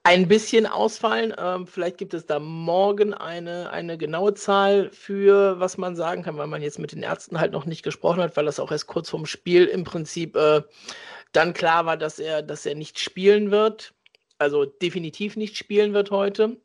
[0.03, 1.33] ein bisschen ausfallen.
[1.37, 6.37] Ähm, vielleicht gibt es da morgen eine, eine genaue Zahl für, was man sagen kann,
[6.37, 8.87] weil man jetzt mit den Ärzten halt noch nicht gesprochen hat, weil das auch erst
[8.87, 10.61] kurz vorm Spiel im Prinzip äh,
[11.31, 13.93] dann klar war, dass er, dass er nicht spielen wird.
[14.37, 16.57] Also definitiv nicht spielen wird heute.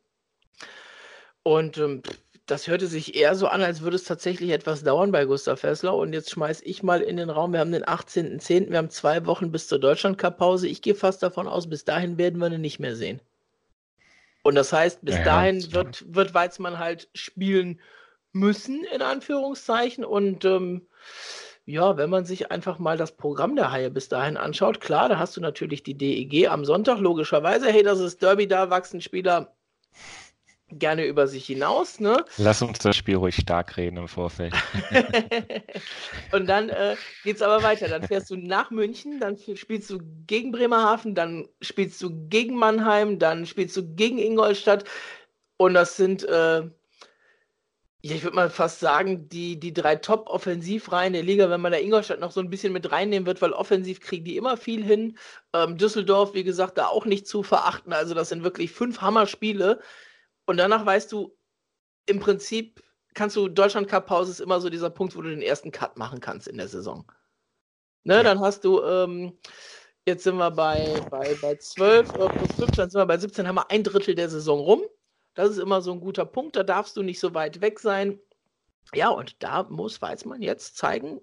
[1.43, 2.01] Und ähm,
[2.45, 5.95] das hörte sich eher so an, als würde es tatsächlich etwas dauern bei Gustav Fessler.
[5.95, 9.25] Und jetzt schmeiß ich mal in den Raum, wir haben den 18.10., wir haben zwei
[9.25, 10.67] Wochen bis zur Deutschland-Cup-Pause.
[10.67, 13.19] Ich gehe fast davon aus, bis dahin werden wir ihn nicht mehr sehen.
[14.43, 15.73] Und das heißt, bis ja, dahin.
[15.73, 17.79] Wird, wird Weizmann halt spielen
[18.31, 20.05] müssen, in Anführungszeichen.
[20.05, 20.85] Und ähm,
[21.65, 25.17] ja, wenn man sich einfach mal das Programm der Haie bis dahin anschaut, klar, da
[25.17, 27.71] hast du natürlich die DEG am Sonntag, logischerweise.
[27.71, 29.55] Hey, das ist Derby, da wachsen Spieler
[30.69, 31.99] gerne über sich hinaus.
[31.99, 32.25] Ne?
[32.37, 34.53] Lass uns das Spiel ruhig stark reden im Vorfeld.
[36.31, 37.87] und dann äh, geht es aber weiter.
[37.87, 43.19] Dann fährst du nach München, dann spielst du gegen Bremerhaven, dann spielst du gegen Mannheim,
[43.19, 44.85] dann spielst du gegen Ingolstadt.
[45.57, 46.61] Und das sind, äh,
[48.01, 51.77] ja, ich würde mal fast sagen, die, die drei Top-Offensivreihen der Liga, wenn man da
[51.77, 55.17] Ingolstadt noch so ein bisschen mit reinnehmen wird, weil offensiv kriegen die immer viel hin.
[55.53, 57.93] Ähm, Düsseldorf, wie gesagt, da auch nicht zu verachten.
[57.93, 59.75] Also das sind wirklich fünf Hammerspiele.
[59.75, 59.83] spiele
[60.45, 61.35] und danach weißt du,
[62.05, 65.41] im Prinzip kannst du Deutschland Cup Pause ist immer so dieser Punkt, wo du den
[65.41, 67.05] ersten Cut machen kannst in der Saison.
[68.03, 68.23] Ne, ja.
[68.23, 69.37] dann hast du, ähm,
[70.05, 73.47] jetzt sind wir bei, bei, bei 12 äh, plus 5, dann sind wir bei 17,
[73.47, 74.83] haben wir ein Drittel der Saison rum.
[75.33, 78.19] Das ist immer so ein guter Punkt, da darfst du nicht so weit weg sein.
[78.93, 81.19] Ja, und da muss Weizmann jetzt zeigen,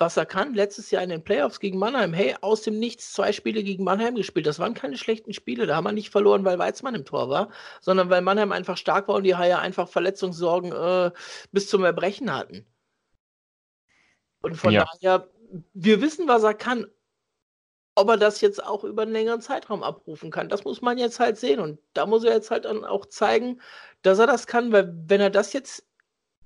[0.00, 0.54] was er kann.
[0.54, 4.14] Letztes Jahr in den Playoffs gegen Mannheim, hey, aus dem Nichts zwei Spiele gegen Mannheim
[4.14, 4.46] gespielt.
[4.46, 5.66] Das waren keine schlechten Spiele.
[5.66, 9.08] Da haben wir nicht verloren, weil Weizmann im Tor war, sondern weil Mannheim einfach stark
[9.08, 11.10] war und die Haie einfach Verletzungssorgen äh,
[11.52, 12.66] bis zum Erbrechen hatten.
[14.42, 14.86] Und von ja.
[15.00, 15.28] daher,
[15.74, 16.86] wir wissen, was er kann.
[17.94, 20.48] ob er das jetzt auch über einen längeren Zeitraum abrufen kann.
[20.48, 21.60] Das muss man jetzt halt sehen.
[21.60, 23.60] Und da muss er jetzt halt dann auch zeigen,
[24.02, 25.86] dass er das kann, weil wenn er das jetzt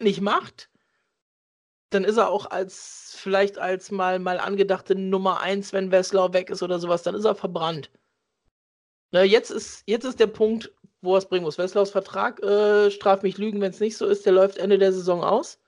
[0.01, 0.71] nicht macht,
[1.95, 6.51] dann ist er auch als vielleicht als mal, mal angedachte Nummer 1, wenn Wesslau weg
[6.51, 7.91] ist oder sowas, dann ist er verbrannt.
[9.13, 11.57] Na, jetzt ist, jetzt ist der Punkt, wo er es bringen muss.
[11.57, 14.93] Wesslaus Vertrag, äh, straf mich Lügen, wenn es nicht so ist, der läuft Ende der
[14.93, 15.61] Saison aus.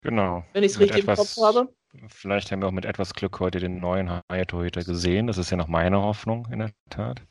[0.00, 0.44] Genau.
[0.52, 1.68] Wenn ich es richtig etwas, im Kopf habe.
[2.08, 5.26] Vielleicht haben wir auch mit etwas Glück heute den neuen Haie-Torhüter gesehen.
[5.26, 7.22] Das ist ja noch meine Hoffnung, in der Tat.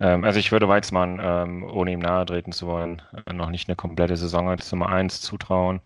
[0.00, 3.68] Ähm, also ich würde Weizmann, ähm, ohne ihm nahe treten zu wollen, äh, noch nicht
[3.68, 5.80] eine komplette Saison als Nummer 1 zutrauen.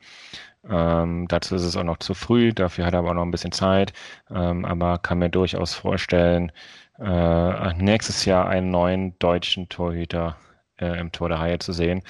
[0.68, 3.30] Ähm, dazu ist es auch noch zu früh, dafür hat er aber auch noch ein
[3.30, 3.92] bisschen Zeit,
[4.30, 6.52] ähm, aber kann mir durchaus vorstellen,
[6.98, 10.36] äh, nächstes Jahr einen neuen deutschen Torhüter
[10.80, 12.02] äh, im Tor der Haie zu sehen.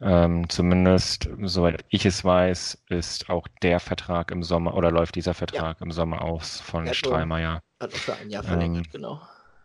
[0.00, 5.34] Ähm, zumindest, soweit ich es weiß, ist auch der Vertrag im Sommer oder läuft dieser
[5.34, 5.84] Vertrag ja.
[5.84, 7.60] im Sommer aus von Strahlmeier.
[7.80, 9.20] Hat auch für ein Jahr verlängert, ähm, genau.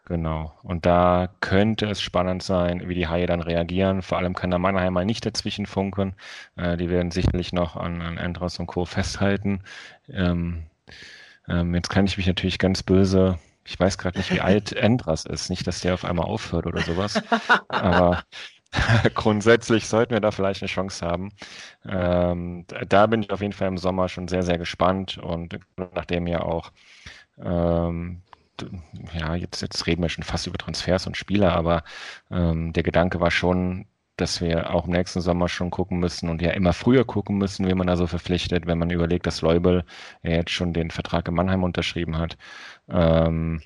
[0.05, 0.57] Genau.
[0.63, 4.01] Und da könnte es spannend sein, wie die Haie dann reagieren.
[4.01, 6.15] Vor allem kann der Mannheimer nicht dazwischen funken.
[6.55, 8.85] Äh, die werden sicherlich noch an, an Endros und Co.
[8.85, 9.61] festhalten.
[10.11, 10.63] Ähm,
[11.47, 13.37] ähm, jetzt kann ich mich natürlich ganz böse
[13.69, 15.49] ich weiß gerade nicht, wie alt Endras ist.
[15.49, 17.21] Nicht, dass der auf einmal aufhört oder sowas.
[17.67, 18.23] Aber
[19.13, 21.29] grundsätzlich sollten wir da vielleicht eine Chance haben.
[21.87, 26.27] Ähm, da bin ich auf jeden Fall im Sommer schon sehr, sehr gespannt und nachdem
[26.27, 26.71] ja auch
[27.37, 28.21] ähm,
[29.13, 31.83] ja, jetzt, jetzt reden wir schon fast über Transfers und Spieler, aber
[32.31, 33.85] ähm, der Gedanke war schon,
[34.21, 37.67] dass wir auch im nächsten Sommer schon gucken müssen und ja immer früher gucken müssen,
[37.67, 39.83] wie man da so verpflichtet, wenn man überlegt, dass Leubel
[40.23, 42.37] ja jetzt schon den Vertrag in Mannheim unterschrieben hat.
[42.89, 43.61] Ähm,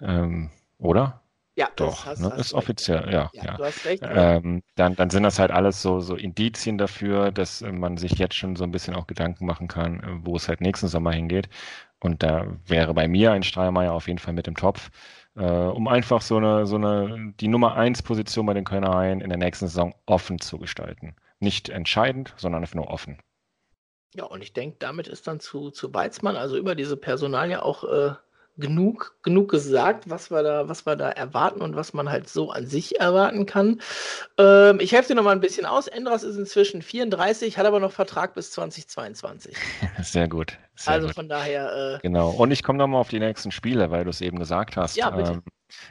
[0.00, 1.20] ähm, oder?
[1.56, 2.30] Ja, doch, hast, ne?
[2.32, 3.30] hast ist offiziell, ja.
[3.32, 3.56] ja, ja.
[3.56, 4.02] Du hast recht.
[4.04, 8.34] Ähm, dann, dann sind das halt alles so, so Indizien dafür, dass man sich jetzt
[8.34, 11.48] schon so ein bisschen auch Gedanken machen kann, wo es halt nächsten Sommer hingeht.
[12.00, 14.90] Und da wäre bei mir ein Streimeier auf jeden Fall mit im Topf
[15.36, 19.20] äh, um einfach so eine, so eine, die Nummer 1 Position bei den Kölner Haien
[19.20, 21.16] in der nächsten Saison offen zu gestalten.
[21.40, 23.18] Nicht entscheidend, sondern einfach nur offen.
[24.14, 27.84] Ja, und ich denke, damit ist dann zu, zu Weizmann, also über diese Personalie auch
[27.84, 28.14] äh,
[28.56, 32.50] genug, genug gesagt, was wir da, was wir da erwarten und was man halt so
[32.50, 33.80] an sich erwarten kann.
[34.38, 35.88] Ähm, ich helfe dir noch mal ein bisschen aus.
[35.88, 39.56] Endras ist inzwischen 34, hat aber noch Vertrag bis 2022.
[40.02, 40.58] Sehr gut.
[40.76, 41.16] Sehr also gut.
[41.16, 41.96] von daher.
[41.96, 42.30] Äh, genau.
[42.30, 44.96] Und ich komme noch mal auf die nächsten Spiele, weil du es eben gesagt hast.
[44.96, 45.32] Ja, bitte.
[45.32, 45.42] Ähm,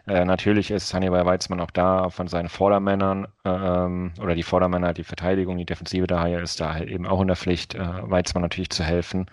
[0.08, 5.04] äh, natürlich ist Hannibal Weizmann auch da von seinen Vordermännern ähm, oder die Vordermänner, die
[5.04, 8.70] Verteidigung, die Defensive daher ist da halt eben auch in der Pflicht, äh, Weizmann natürlich
[8.70, 9.28] zu helfen.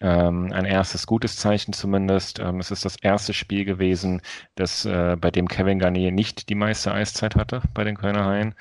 [0.00, 2.40] Ähm, ein erstes gutes Zeichen zumindest.
[2.40, 4.22] Ähm, es ist das erste Spiel gewesen,
[4.56, 8.54] das, äh, bei dem Kevin Garnier nicht die meiste Eiszeit hatte bei den Kölner Haien.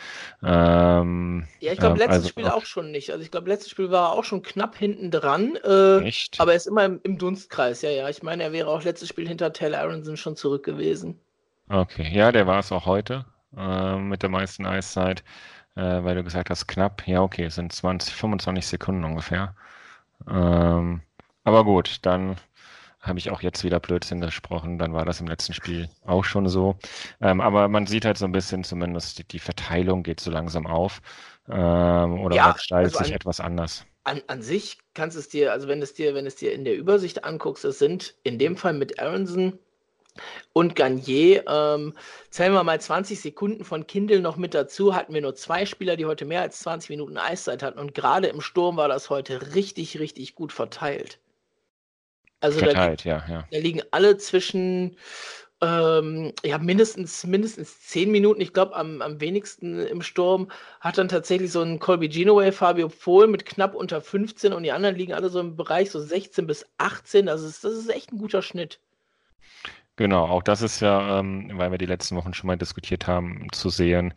[0.43, 3.10] Ähm, ja, ich glaube, ähm, letztes also Spiel auch, schon nicht.
[3.10, 5.58] Also ich glaube, letztes Spiel war er auch schon knapp hinten dran.
[5.63, 6.39] Äh, echt?
[6.39, 8.10] Aber er ist immer im, im, Dunstkreis, ja, ja.
[8.10, 11.19] Ich meine, er wäre auch letztes Spiel hinter Taylor Aronson schon zurück gewesen.
[11.67, 13.26] Okay, ja, der war es auch heute
[13.58, 15.24] äh, mit der meisten Eiszeit,
[15.76, 17.08] äh, weil du gesagt hast, knapp.
[17.08, 19.56] Ja, okay, es sind 20, 25 Sekunden ungefähr.
[20.30, 21.02] Ähm,
[21.43, 22.38] aber gut, dann
[23.03, 24.79] habe ich auch jetzt wieder Blödsinn gesprochen.
[24.79, 26.77] Dann war das im letzten Spiel auch schon so.
[27.21, 30.65] Ähm, aber man sieht halt so ein bisschen zumindest, die, die Verteilung geht so langsam
[30.65, 31.01] auf.
[31.49, 33.86] Ähm, oder ja, gestaltet also sich etwas anders.
[34.06, 36.77] An, an sich kannst es dir, also wenn es dir, wenn es dir in der
[36.77, 39.60] Übersicht anguckst, es sind in dem Fall mit Aronson
[40.53, 41.93] und Garnier, ähm,
[42.29, 45.97] zählen wir mal 20 Sekunden von Kindle noch mit dazu, hatten wir nur zwei Spieler,
[45.97, 47.79] die heute mehr als 20 Minuten Eiszeit hatten.
[47.79, 51.19] Und gerade im Sturm war das heute richtig, richtig gut verteilt.
[52.43, 53.47] Also Verteilt, da, ja, ja.
[53.49, 54.97] da liegen alle zwischen
[55.62, 58.41] ähm, ja, mindestens, mindestens zehn Minuten.
[58.41, 60.51] Ich glaube, am, am wenigsten im Sturm
[60.82, 64.73] hat dann tatsächlich so ein Colby Genoway, Fabio Pohl mit knapp unter 15 und die
[64.73, 67.29] anderen liegen alle so im Bereich so 16 bis 18.
[67.29, 68.82] Also das ist echt ein guter Schnitt.
[69.95, 73.47] Genau, auch das ist ja, ähm, weil wir die letzten Wochen schon mal diskutiert haben,
[73.53, 74.13] zu sehen.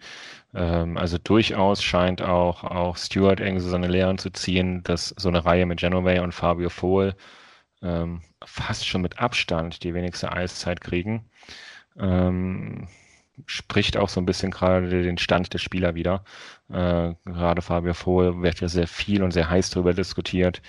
[0.53, 5.29] Ähm, also durchaus scheint auch, auch Stuart irgendwie so seine Lehren zu ziehen, dass so
[5.29, 7.15] eine Reihe mit Genoway und Fabio Fohl
[7.83, 11.29] ähm, fast schon mit Abstand die wenigste Eiszeit kriegen.
[11.99, 12.89] Ähm,
[13.45, 16.25] spricht auch so ein bisschen gerade den Stand der Spieler wieder.
[16.71, 20.63] Äh, gerade Fabio Vohl wird ja sehr viel und sehr heiß darüber diskutiert.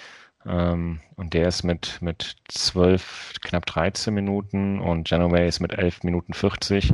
[0.46, 6.04] Ähm, und der ist mit, mit 12, knapp 13 Minuten und Genoway ist mit 11
[6.04, 6.94] Minuten 40.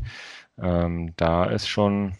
[0.61, 2.17] Ähm, da ist schon,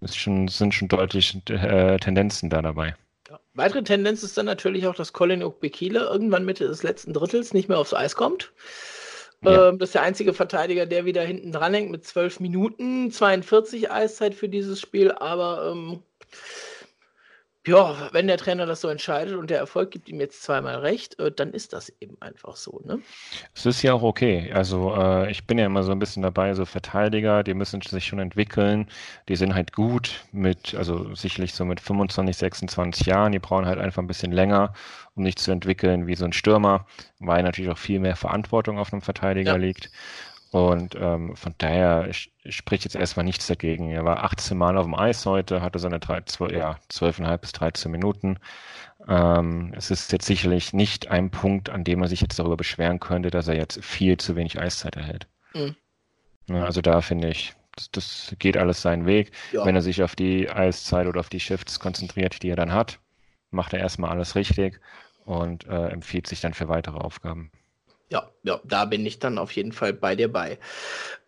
[0.00, 2.94] ist schon, sind schon deutlich äh, Tendenzen da dabei.
[3.54, 7.68] Weitere Tendenz ist dann natürlich auch, dass Colin Okbekile irgendwann Mitte des letzten Drittels nicht
[7.68, 8.52] mehr aufs Eis kommt.
[9.42, 9.68] Ja.
[9.68, 13.90] Ähm, das ist der einzige Verteidiger, der wieder hinten dran hängt mit 12 Minuten, 42
[13.90, 16.02] Eiszeit für dieses Spiel, aber ähm,
[17.66, 21.18] ja, wenn der Trainer das so entscheidet und der Erfolg gibt ihm jetzt zweimal recht,
[21.18, 22.80] äh, dann ist das eben einfach so.
[22.86, 23.00] Ne?
[23.54, 24.50] Es ist ja auch okay.
[24.54, 28.06] Also äh, ich bin ja immer so ein bisschen dabei, so Verteidiger, die müssen sich
[28.06, 28.88] schon entwickeln.
[29.28, 33.32] Die sind halt gut mit, also sicherlich so mit 25, 26 Jahren.
[33.32, 34.72] Die brauchen halt einfach ein bisschen länger,
[35.14, 36.86] um sich zu entwickeln wie so ein Stürmer,
[37.18, 39.58] weil natürlich auch viel mehr Verantwortung auf einem Verteidiger ja.
[39.58, 39.90] liegt.
[40.50, 43.90] Und ähm, von daher spricht jetzt erstmal nichts dagegen.
[43.90, 47.52] Er war 18 Mal auf dem Eis heute, hatte seine 3, 12, ja, 12,5 bis
[47.52, 48.38] 13 Minuten.
[49.06, 52.98] Ähm, es ist jetzt sicherlich nicht ein Punkt, an dem man sich jetzt darüber beschweren
[52.98, 55.28] könnte, dass er jetzt viel zu wenig Eiszeit erhält.
[55.54, 55.76] Mhm.
[56.48, 59.30] Also da finde ich, das, das, geht alles seinen Weg.
[59.52, 59.64] Ja.
[59.64, 62.98] Wenn er sich auf die Eiszeit oder auf die Shifts konzentriert, die er dann hat,
[63.52, 64.80] macht er erstmal alles richtig
[65.24, 67.52] und äh, empfiehlt sich dann für weitere Aufgaben.
[68.10, 70.58] Ja, ja, da bin ich dann auf jeden Fall bei dir bei.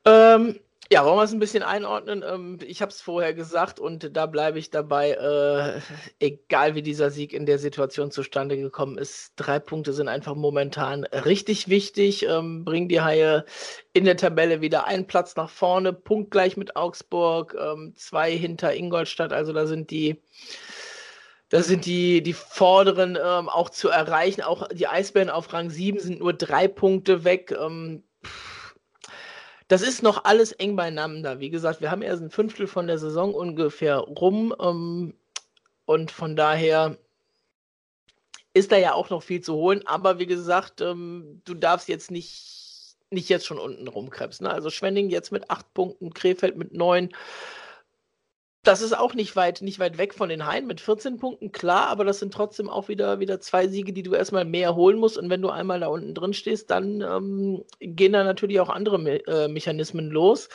[0.04, 0.58] Ähm,
[0.92, 2.22] ja, wollen wir es ein bisschen einordnen?
[2.22, 5.80] Ähm, ich habe es vorher gesagt und da bleibe ich dabei, äh,
[6.20, 9.32] egal wie dieser Sieg in der Situation zustande gekommen ist.
[9.36, 12.26] Drei Punkte sind einfach momentan richtig wichtig.
[12.28, 13.46] Ähm, bringen die Haie
[13.94, 19.32] in der Tabelle wieder einen Platz nach vorne, punktgleich mit Augsburg, ähm, zwei hinter Ingolstadt.
[19.32, 20.20] Also da sind die
[21.52, 24.40] da sind die, die Vorderen ähm, auch zu erreichen.
[24.40, 27.52] Auch die Eisbären auf Rang 7 sind nur drei Punkte weg.
[27.52, 28.04] Ähm,
[29.68, 31.40] das ist noch alles eng beieinander.
[31.40, 34.54] Wie gesagt, wir haben erst ein Fünftel von der Saison ungefähr rum.
[34.58, 35.12] Ähm,
[35.84, 36.96] und von daher
[38.54, 39.86] ist da ja auch noch viel zu holen.
[39.86, 44.46] Aber wie gesagt, ähm, du darfst jetzt nicht, nicht jetzt schon unten rumkrebsen.
[44.46, 47.10] Also Schwenning jetzt mit acht Punkten, Krefeld mit neun
[48.64, 51.88] das ist auch nicht weit, nicht weit weg von den Haien mit 14 Punkten, klar,
[51.88, 55.18] aber das sind trotzdem auch wieder, wieder zwei Siege, die du erstmal mehr holen musst.
[55.18, 59.00] Und wenn du einmal da unten drin stehst, dann ähm, gehen da natürlich auch andere
[59.00, 60.48] Me äh, Mechanismen los.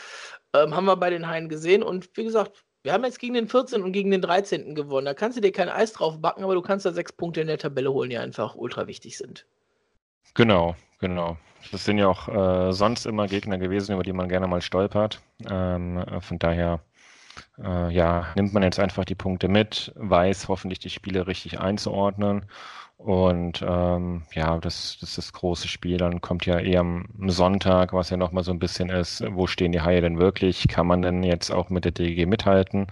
[0.53, 1.83] Ähm, haben wir bei den Haien gesehen.
[1.83, 3.83] Und wie gesagt, wir haben jetzt gegen den 14.
[3.83, 4.73] und gegen den 13.
[4.73, 5.05] gewonnen.
[5.05, 7.47] Da kannst du dir kein Eis drauf backen, aber du kannst da sechs Punkte in
[7.47, 9.45] der Tabelle holen, die einfach ultra wichtig sind.
[10.33, 11.35] Genau, genau.
[11.73, 15.19] Das sind ja auch äh, sonst immer Gegner gewesen, über die man gerne mal stolpert.
[15.49, 16.79] Ähm, von daher
[17.63, 22.45] äh, ja, nimmt man jetzt einfach die Punkte mit, weiß hoffentlich die Spiele richtig einzuordnen.
[22.97, 25.97] Und ähm, ja, das, das ist das große Spiel.
[25.97, 29.71] Dann kommt ja eher am Sonntag, was ja nochmal so ein bisschen ist, wo stehen
[29.71, 30.67] die Haie denn wirklich?
[30.67, 32.88] Kann man denn jetzt auch mit der DG mithalten?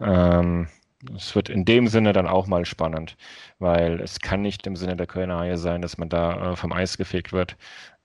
[0.00, 0.68] Ähm,
[1.16, 3.16] es wird in dem Sinne dann auch mal spannend,
[3.58, 6.72] weil es kann nicht im Sinne der Kölner Haie sein, dass man da äh, vom
[6.72, 7.56] Eis gefegt wird.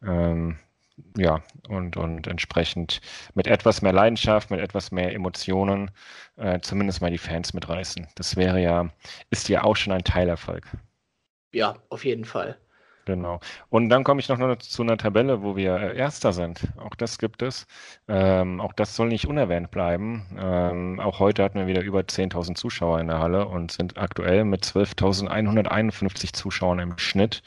[0.04, 0.58] Ähm,
[1.17, 3.01] ja, und, und entsprechend
[3.36, 5.91] mit etwas mehr Leidenschaft, mit etwas mehr Emotionen
[6.38, 8.07] äh, zumindest mal die Fans mitreißen.
[8.15, 8.89] Das wäre ja,
[9.29, 10.65] ist ja auch schon ein Teilerfolg.
[11.51, 12.57] Ja, auf jeden Fall.
[13.07, 13.39] Genau.
[13.69, 16.67] Und dann komme ich noch zu einer Tabelle, wo wir äh, Erster sind.
[16.75, 17.65] Auch das gibt es.
[18.10, 20.25] Ähm, auch das soll nicht unerwähnt bleiben.
[20.38, 24.43] Ähm, auch heute hatten wir wieder über 10.000 Zuschauer in der Halle und sind aktuell
[24.43, 27.43] mit 12.151 Zuschauern im Schnitt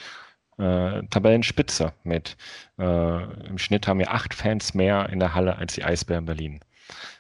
[0.61, 2.37] äh, Tabellenspitze mit.
[2.79, 6.61] Äh, Im Schnitt haben wir acht Fans mehr in der Halle als die Eisbären Berlin.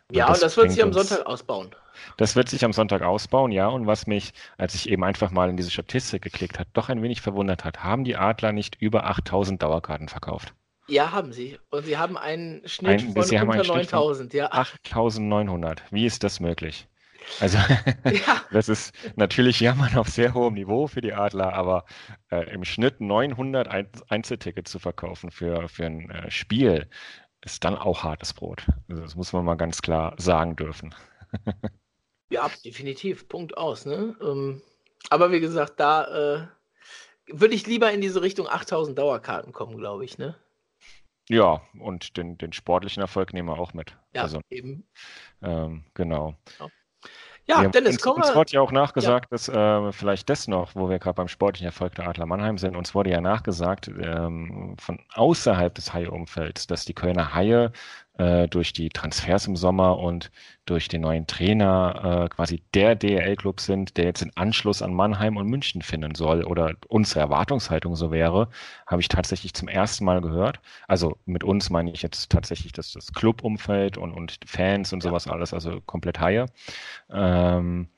[0.09, 1.71] Und ja, das und das wird sich am Sonntag ausbauen.
[2.17, 3.69] Das wird sich am Sonntag ausbauen, ja.
[3.69, 7.03] Und was mich, als ich eben einfach mal in diese Statistik geklickt hat, doch ein
[7.03, 10.55] wenig verwundert hat, haben die Adler nicht über 8000 Dauerkarten verkauft?
[10.89, 11.59] Ja, haben sie.
[11.71, 14.51] Und sie haben einen Schnitt ein, von unter 9000, ja.
[14.51, 15.83] 8900.
[15.91, 16.89] Wie ist das möglich?
[17.41, 17.59] Also
[18.05, 18.43] ja.
[18.53, 21.85] das ist natürlich Jammern auf sehr hohem Niveau für die Adler, aber
[22.31, 23.69] äh, im Schnitt 900
[24.11, 26.89] Einzeltickets zu verkaufen für, für ein äh, Spiel
[27.43, 28.67] ist dann auch hartes Brot.
[28.89, 30.95] Also das muss man mal ganz klar sagen dürfen.
[32.31, 33.29] ja, definitiv.
[33.29, 33.87] Punkt aus.
[33.87, 34.17] Ne?
[34.21, 34.63] Ähm,
[35.09, 36.47] aber wie gesagt, da äh,
[37.33, 40.19] würde ich lieber in diese Richtung 8000 Dauerkarten kommen, glaube ich.
[40.19, 40.37] Ne?
[41.29, 43.97] Ja, und den, den sportlichen Erfolg nehmen wir auch mit.
[44.15, 44.87] Ja, also, eben.
[45.43, 46.35] Ähm, genau.
[46.59, 46.69] Ja.
[47.51, 49.37] Ja, wir Dennis, komm uns, uns wurde ja auch nachgesagt, ja.
[49.37, 52.77] dass äh, vielleicht das noch, wo wir gerade beim sportlichen Erfolg der Adler Mannheim sind,
[52.77, 57.73] uns wurde ja nachgesagt ähm, von außerhalb des Haie-Umfelds, dass die Kölner Haie
[58.21, 60.31] äh, durch die Transfers im Sommer und
[60.67, 65.39] durch den neuen Trainer äh, quasi der DRL-Club sind, der jetzt den Anschluss an Mannheim
[65.39, 68.51] und München finden soll oder unsere Erwartungshaltung so wäre,
[68.87, 70.61] habe ich tatsächlich zum ersten Mal gehört.
[70.87, 75.27] Also mit uns meine ich jetzt tatsächlich das, das Clubumfeld und, und Fans und sowas
[75.27, 76.47] alles, also komplett Haie.
[77.11, 77.89] Ähm,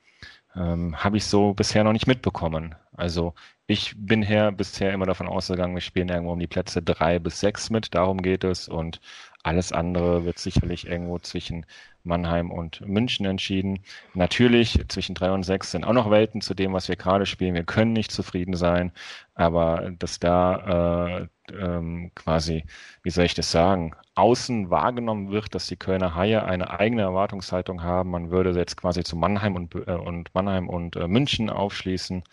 [0.55, 2.75] ähm, habe ich so bisher noch nicht mitbekommen.
[2.95, 3.33] Also
[3.67, 7.39] ich bin her bisher immer davon ausgegangen, wir spielen irgendwo um die Plätze drei bis
[7.39, 8.99] sechs mit, darum geht es und
[9.43, 11.65] alles andere wird sicherlich irgendwo zwischen
[12.03, 13.79] Mannheim und München entschieden.
[14.13, 17.53] Natürlich, zwischen drei und sechs sind auch noch Welten zu dem, was wir gerade spielen.
[17.53, 18.91] Wir können nicht zufrieden sein,
[19.35, 21.19] aber dass da
[21.49, 22.65] äh, ähm, quasi,
[23.03, 27.83] wie soll ich das sagen, außen wahrgenommen wird, dass die Kölner Haie eine eigene Erwartungshaltung
[27.83, 28.11] haben.
[28.11, 32.23] Man würde jetzt quasi zu Mannheim und, äh, und Mannheim und äh, München aufschließen.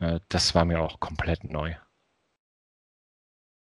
[0.00, 1.74] Äh, das war mir auch komplett neu.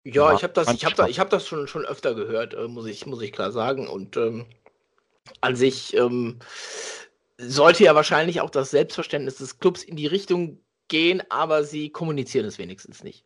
[0.04, 2.68] Ja, ich habe das, ich hab da, ich hab das schon, schon öfter gehört, äh,
[2.68, 3.88] muss, ich, muss ich klar sagen.
[3.88, 4.46] Und ähm,
[5.42, 6.40] an sich ähm,
[7.38, 12.46] sollte ja wahrscheinlich auch das Selbstverständnis des Clubs in die Richtung gehen, aber sie kommunizieren
[12.46, 13.26] es wenigstens nicht.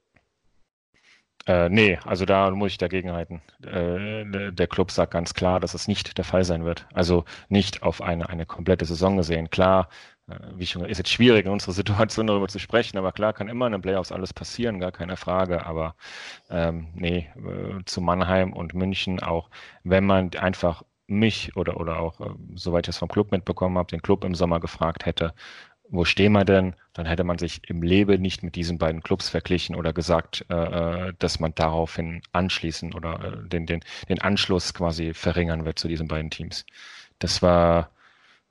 [1.47, 3.41] Äh, nee, also da muss ich dagegen halten.
[3.63, 6.85] Äh, der Club sagt ganz klar, dass es nicht der Fall sein wird.
[6.93, 9.49] Also nicht auf eine, eine komplette Saison gesehen.
[9.49, 9.87] Klar,
[10.27, 13.47] äh, wie schon ist jetzt schwierig in unserer Situation darüber zu sprechen, aber klar kann
[13.47, 15.65] immer in den Playoffs alles passieren, gar keine Frage.
[15.65, 15.95] Aber
[16.49, 19.49] ähm, nee, äh, zu Mannheim und München auch,
[19.83, 23.87] wenn man einfach mich oder, oder auch, äh, soweit ich es vom Club mitbekommen habe,
[23.87, 25.33] den Club im Sommer gefragt hätte,
[25.89, 26.75] wo stehen wir denn?
[26.93, 30.55] Dann hätte man sich im Leben nicht mit diesen beiden Clubs verglichen oder gesagt, äh,
[31.09, 35.87] äh dass man daraufhin anschließen oder äh, den, den, den Anschluss quasi verringern wird zu
[35.87, 36.65] diesen beiden Teams.
[37.19, 37.89] Das war,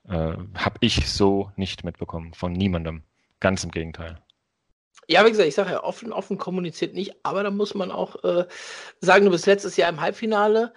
[0.09, 3.03] äh, habe ich so nicht mitbekommen von niemandem.
[3.41, 4.18] Ganz im Gegenteil.
[5.09, 8.24] Ja, wie gesagt, ich sage ja, offen, offen kommuniziert nicht, aber da muss man auch
[8.24, 8.47] äh,
[9.01, 10.72] sagen, du bist letztes Jahr im Halbfinale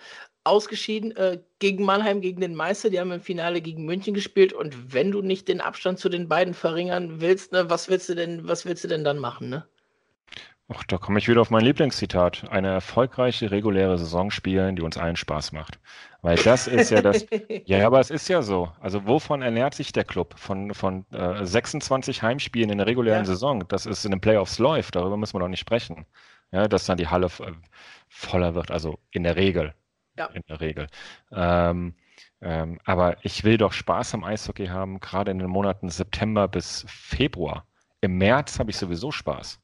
[0.50, 2.90] ausgeschieden äh, gegen Mannheim, gegen den Meister.
[2.90, 4.52] Die haben im Finale gegen München gespielt.
[4.52, 8.16] Und wenn du nicht den Abstand zu den beiden verringern willst, ne, was willst du
[8.16, 9.66] denn, was willst du denn dann machen, ne?
[10.72, 12.52] Ach, da komme ich wieder auf mein Lieblingszitat.
[12.52, 15.80] Eine erfolgreiche reguläre Saison spielen, die uns allen Spaß macht.
[16.22, 17.26] Weil das ist ja das.
[17.66, 18.72] ja, aber es ist ja so.
[18.80, 20.36] Also wovon ernährt sich der Club?
[20.38, 23.26] Von, von äh, 26 Heimspielen in der regulären ja.
[23.26, 23.68] Saison.
[23.68, 24.96] Das ist in den Playoffs läuft.
[24.96, 26.06] Darüber müssen wir doch nicht sprechen.
[26.52, 27.52] Ja, dass dann die Halle äh,
[28.08, 28.70] voller wird.
[28.70, 29.74] Also in der Regel.
[30.20, 30.26] Ja.
[30.34, 30.88] In der Regel.
[31.32, 31.96] Ähm,
[32.42, 36.86] ähm, aber ich will doch Spaß am Eishockey haben, gerade in den Monaten September bis
[36.88, 37.66] Februar.
[38.02, 39.60] Im März habe ich sowieso Spaß.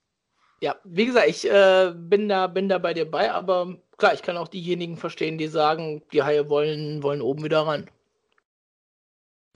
[0.61, 4.21] Ja, wie gesagt, ich äh, bin, da, bin da bei dir bei, aber klar, ich
[4.21, 7.89] kann auch diejenigen verstehen, die sagen, die Haie wollen, wollen oben wieder ran.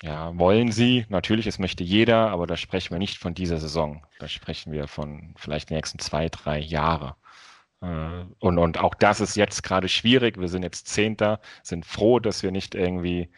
[0.01, 1.05] Ja, wollen sie.
[1.09, 4.05] Natürlich, es möchte jeder, aber da sprechen wir nicht von dieser Saison.
[4.19, 7.15] Da sprechen wir von vielleicht den nächsten zwei, drei Jahre.
[7.81, 10.39] Äh, und, und auch das ist jetzt gerade schwierig.
[10.39, 13.29] Wir sind jetzt Zehnter, sind froh, dass wir nicht irgendwie,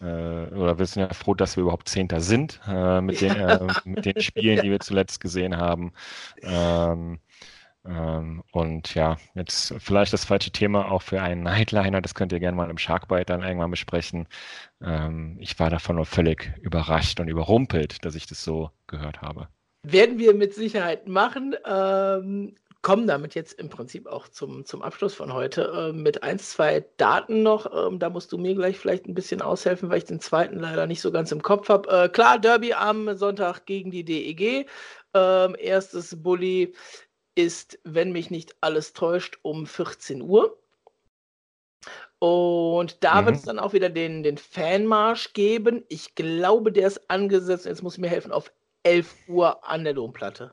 [0.00, 3.60] äh, oder wir sind ja froh, dass wir überhaupt Zehnter sind äh, mit, den, äh,
[3.84, 5.92] mit den Spielen, die wir zuletzt gesehen haben.
[6.42, 7.20] Ähm,
[7.88, 12.40] ähm, und ja, jetzt vielleicht das falsche Thema auch für einen Nightliner, das könnt ihr
[12.40, 14.26] gerne mal im Sharkbite dann irgendwann besprechen.
[14.82, 19.48] Ähm, ich war davon nur völlig überrascht und überrumpelt, dass ich das so gehört habe.
[19.84, 21.54] Werden wir mit Sicherheit machen.
[21.64, 26.38] Ähm, kommen damit jetzt im Prinzip auch zum, zum Abschluss von heute äh, mit ein,
[26.38, 27.66] zwei Daten noch.
[27.74, 30.86] Ähm, da musst du mir gleich vielleicht ein bisschen aushelfen, weil ich den zweiten leider
[30.86, 31.88] nicht so ganz im Kopf habe.
[31.90, 34.68] Äh, klar, Derby am Sonntag gegen die DEG.
[35.14, 36.74] Ähm, erstes Bully
[37.34, 40.58] ist, wenn mich nicht alles täuscht, um 14 Uhr.
[42.20, 43.26] Und da mhm.
[43.26, 45.84] wird es dann auch wieder den, den Fanmarsch geben.
[45.88, 48.52] Ich glaube, der ist angesetzt, jetzt muss ich mir helfen, auf
[48.82, 50.52] 11 Uhr an der Domplatte.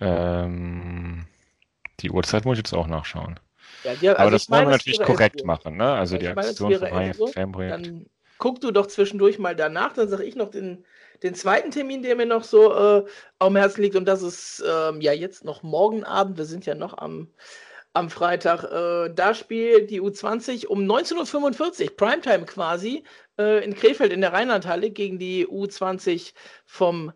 [0.00, 1.26] Ähm,
[2.00, 3.38] die Uhrzeit muss ich jetzt auch nachschauen.
[3.84, 5.46] Ja, ja, also Aber das wollen wir natürlich korrekt Uhr.
[5.46, 5.92] machen, ne?
[5.92, 7.72] Also die Aktion von Fanprojekt.
[7.72, 8.06] Dann
[8.38, 10.84] guck du doch zwischendurch mal danach, dann sage ich noch den,
[11.22, 13.04] den zweiten Termin, der mir noch so äh,
[13.42, 13.96] dem Herzen liegt.
[13.96, 16.38] Und das ist ähm, ja jetzt noch morgen Abend.
[16.38, 17.28] Wir sind ja noch am,
[17.92, 18.64] am Freitag.
[18.64, 23.04] Äh, da spielt die U20 um 19.45 Uhr, Primetime quasi,
[23.38, 26.34] äh, in Krefeld in der Rheinlandhalle gegen die U20
[26.66, 27.12] vom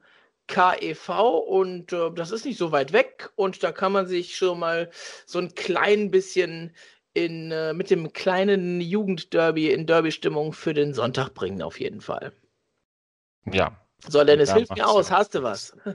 [0.49, 1.09] KEV
[1.47, 4.91] und äh, das ist nicht so weit weg und da kann man sich schon mal
[5.27, 6.75] so ein klein bisschen
[7.15, 12.33] in, äh, mit dem kleinen Jugendderby in Derby-Stimmung für den Sonntag bringen, auf jeden Fall.
[13.45, 13.77] Ja.
[14.07, 15.77] So, Dennis, hilf mir aus, hast du was?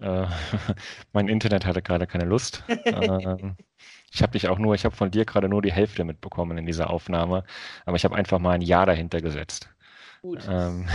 [0.00, 0.26] Äh,
[1.12, 2.64] mein Internet hatte gerade keine Lust.
[2.86, 3.56] ähm,
[4.10, 6.64] ich habe dich auch nur, ich habe von dir gerade nur die Hälfte mitbekommen in
[6.64, 7.44] dieser Aufnahme,
[7.84, 9.68] aber ich habe einfach mal ein Ja dahinter gesetzt.
[10.22, 10.46] Gut.
[10.48, 10.88] Ähm,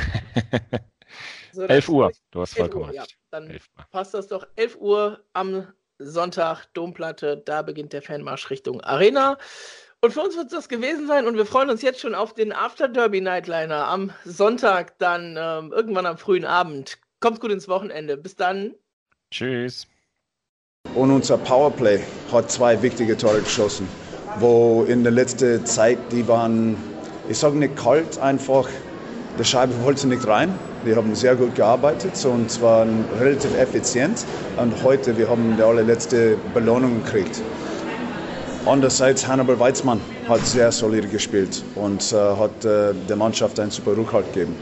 [1.56, 2.95] So, 11 Uhr, du hast vollkommen recht.
[2.95, 3.58] Ja, dann
[3.89, 4.45] passt das doch.
[4.58, 5.66] 11 Uhr am
[5.99, 9.38] Sonntag, Domplatte, da beginnt der Fanmarsch Richtung Arena.
[10.01, 12.34] Und für uns wird es das gewesen sein und wir freuen uns jetzt schon auf
[12.34, 16.97] den After Derby Nightliner am Sonntag, dann ähm, irgendwann am frühen Abend.
[17.22, 18.18] Kommt gut ins Wochenende.
[18.18, 18.76] Bis dann.
[19.32, 19.88] Tschüss.
[20.93, 22.03] Und unser Powerplay
[22.34, 23.88] hat zwei wichtige Tore geschossen,
[24.39, 26.76] wo in der letzten Zeit, die waren,
[27.30, 28.68] ich sage nicht kalt, einfach,
[29.39, 30.60] der Scheibe wollte nicht rein.
[30.86, 32.86] Wir haben sehr gut gearbeitet und zwar
[33.20, 34.24] relativ effizient.
[34.56, 37.42] Und heute, wir haben die allerletzte Belohnung gekriegt.
[38.68, 43.98] Andererseits Hannibal Weizmann hat sehr solide gespielt und äh, hat äh, der Mannschaft einen super
[43.98, 44.56] Rückhalt gegeben.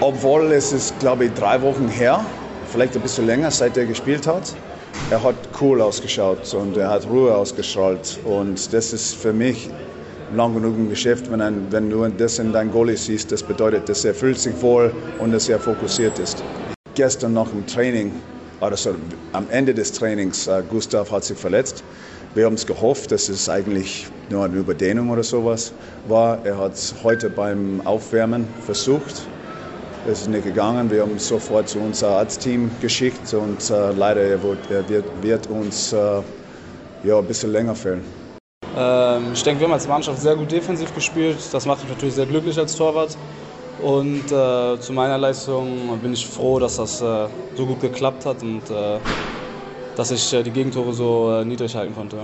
[0.00, 2.24] Obwohl es ist, glaube ich, drei Wochen her,
[2.66, 4.52] vielleicht ein bisschen länger, seit er gespielt hat.
[5.10, 9.70] Er hat cool ausgeschaut und er hat Ruhe ausgestrahlt und das ist für mich
[10.34, 13.32] lang genug im Geschäft, wenn, ein, wenn du das in deinem Goalie siehst.
[13.32, 16.42] Das bedeutet, dass er fühlt sich wohl und dass er fokussiert ist.
[16.94, 18.12] Gestern noch im Training,
[18.60, 18.94] also
[19.32, 21.82] am Ende des Trainings, uh, Gustav hat sich verletzt.
[22.34, 25.72] Wir haben es gehofft, dass es eigentlich nur eine Überdehnung oder sowas
[26.08, 26.38] war.
[26.44, 29.26] Er hat es heute beim Aufwärmen versucht.
[30.06, 30.90] Das ist nicht gegangen.
[30.90, 34.84] Wir haben sofort zu unserem Arztteam geschickt und uh, leider er wird, er
[35.22, 36.22] wird, uns uh,
[37.04, 38.21] ja, ein bisschen länger fehlen.
[38.76, 41.38] Ähm, ich denke, wir haben als Mannschaft sehr gut defensiv gespielt.
[41.52, 43.16] Das macht mich natürlich sehr glücklich als Torwart.
[43.82, 48.42] Und äh, zu meiner Leistung bin ich froh, dass das äh, so gut geklappt hat
[48.42, 48.98] und äh,
[49.96, 52.18] dass ich äh, die Gegentore so äh, niedrig halten konnte.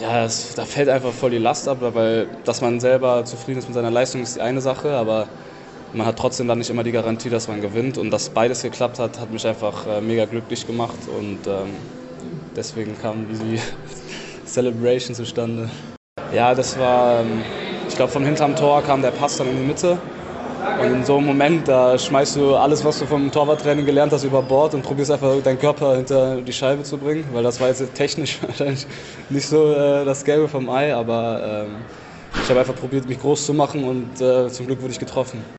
[0.00, 3.66] Ja, es, da fällt einfach voll die Last ab, weil dass man selber zufrieden ist
[3.66, 5.28] mit seiner Leistung ist die eine Sache, aber
[5.92, 7.98] man hat trotzdem dann nicht immer die Garantie, dass man gewinnt.
[7.98, 11.76] Und dass beides geklappt hat, hat mich einfach äh, mega glücklich gemacht und ähm,
[12.56, 13.44] deswegen kam diese
[14.46, 15.68] Celebration zustande.
[16.32, 17.42] Ja, das war, ähm,
[17.88, 19.98] ich glaube, von hinterm Tor kam der Pass dann in die Mitte.
[20.80, 24.24] Und in so einem Moment, da schmeißt du alles, was du vom Torwarttraining gelernt hast,
[24.24, 27.68] über Bord und probierst einfach deinen Körper hinter die Scheibe zu bringen, weil das war
[27.68, 28.86] jetzt technisch wahrscheinlich
[29.28, 31.76] nicht so äh, das Gelbe vom Ei, aber ähm,
[32.42, 35.44] ich habe einfach probiert, mich groß zu machen und äh, zum Glück wurde ich getroffen.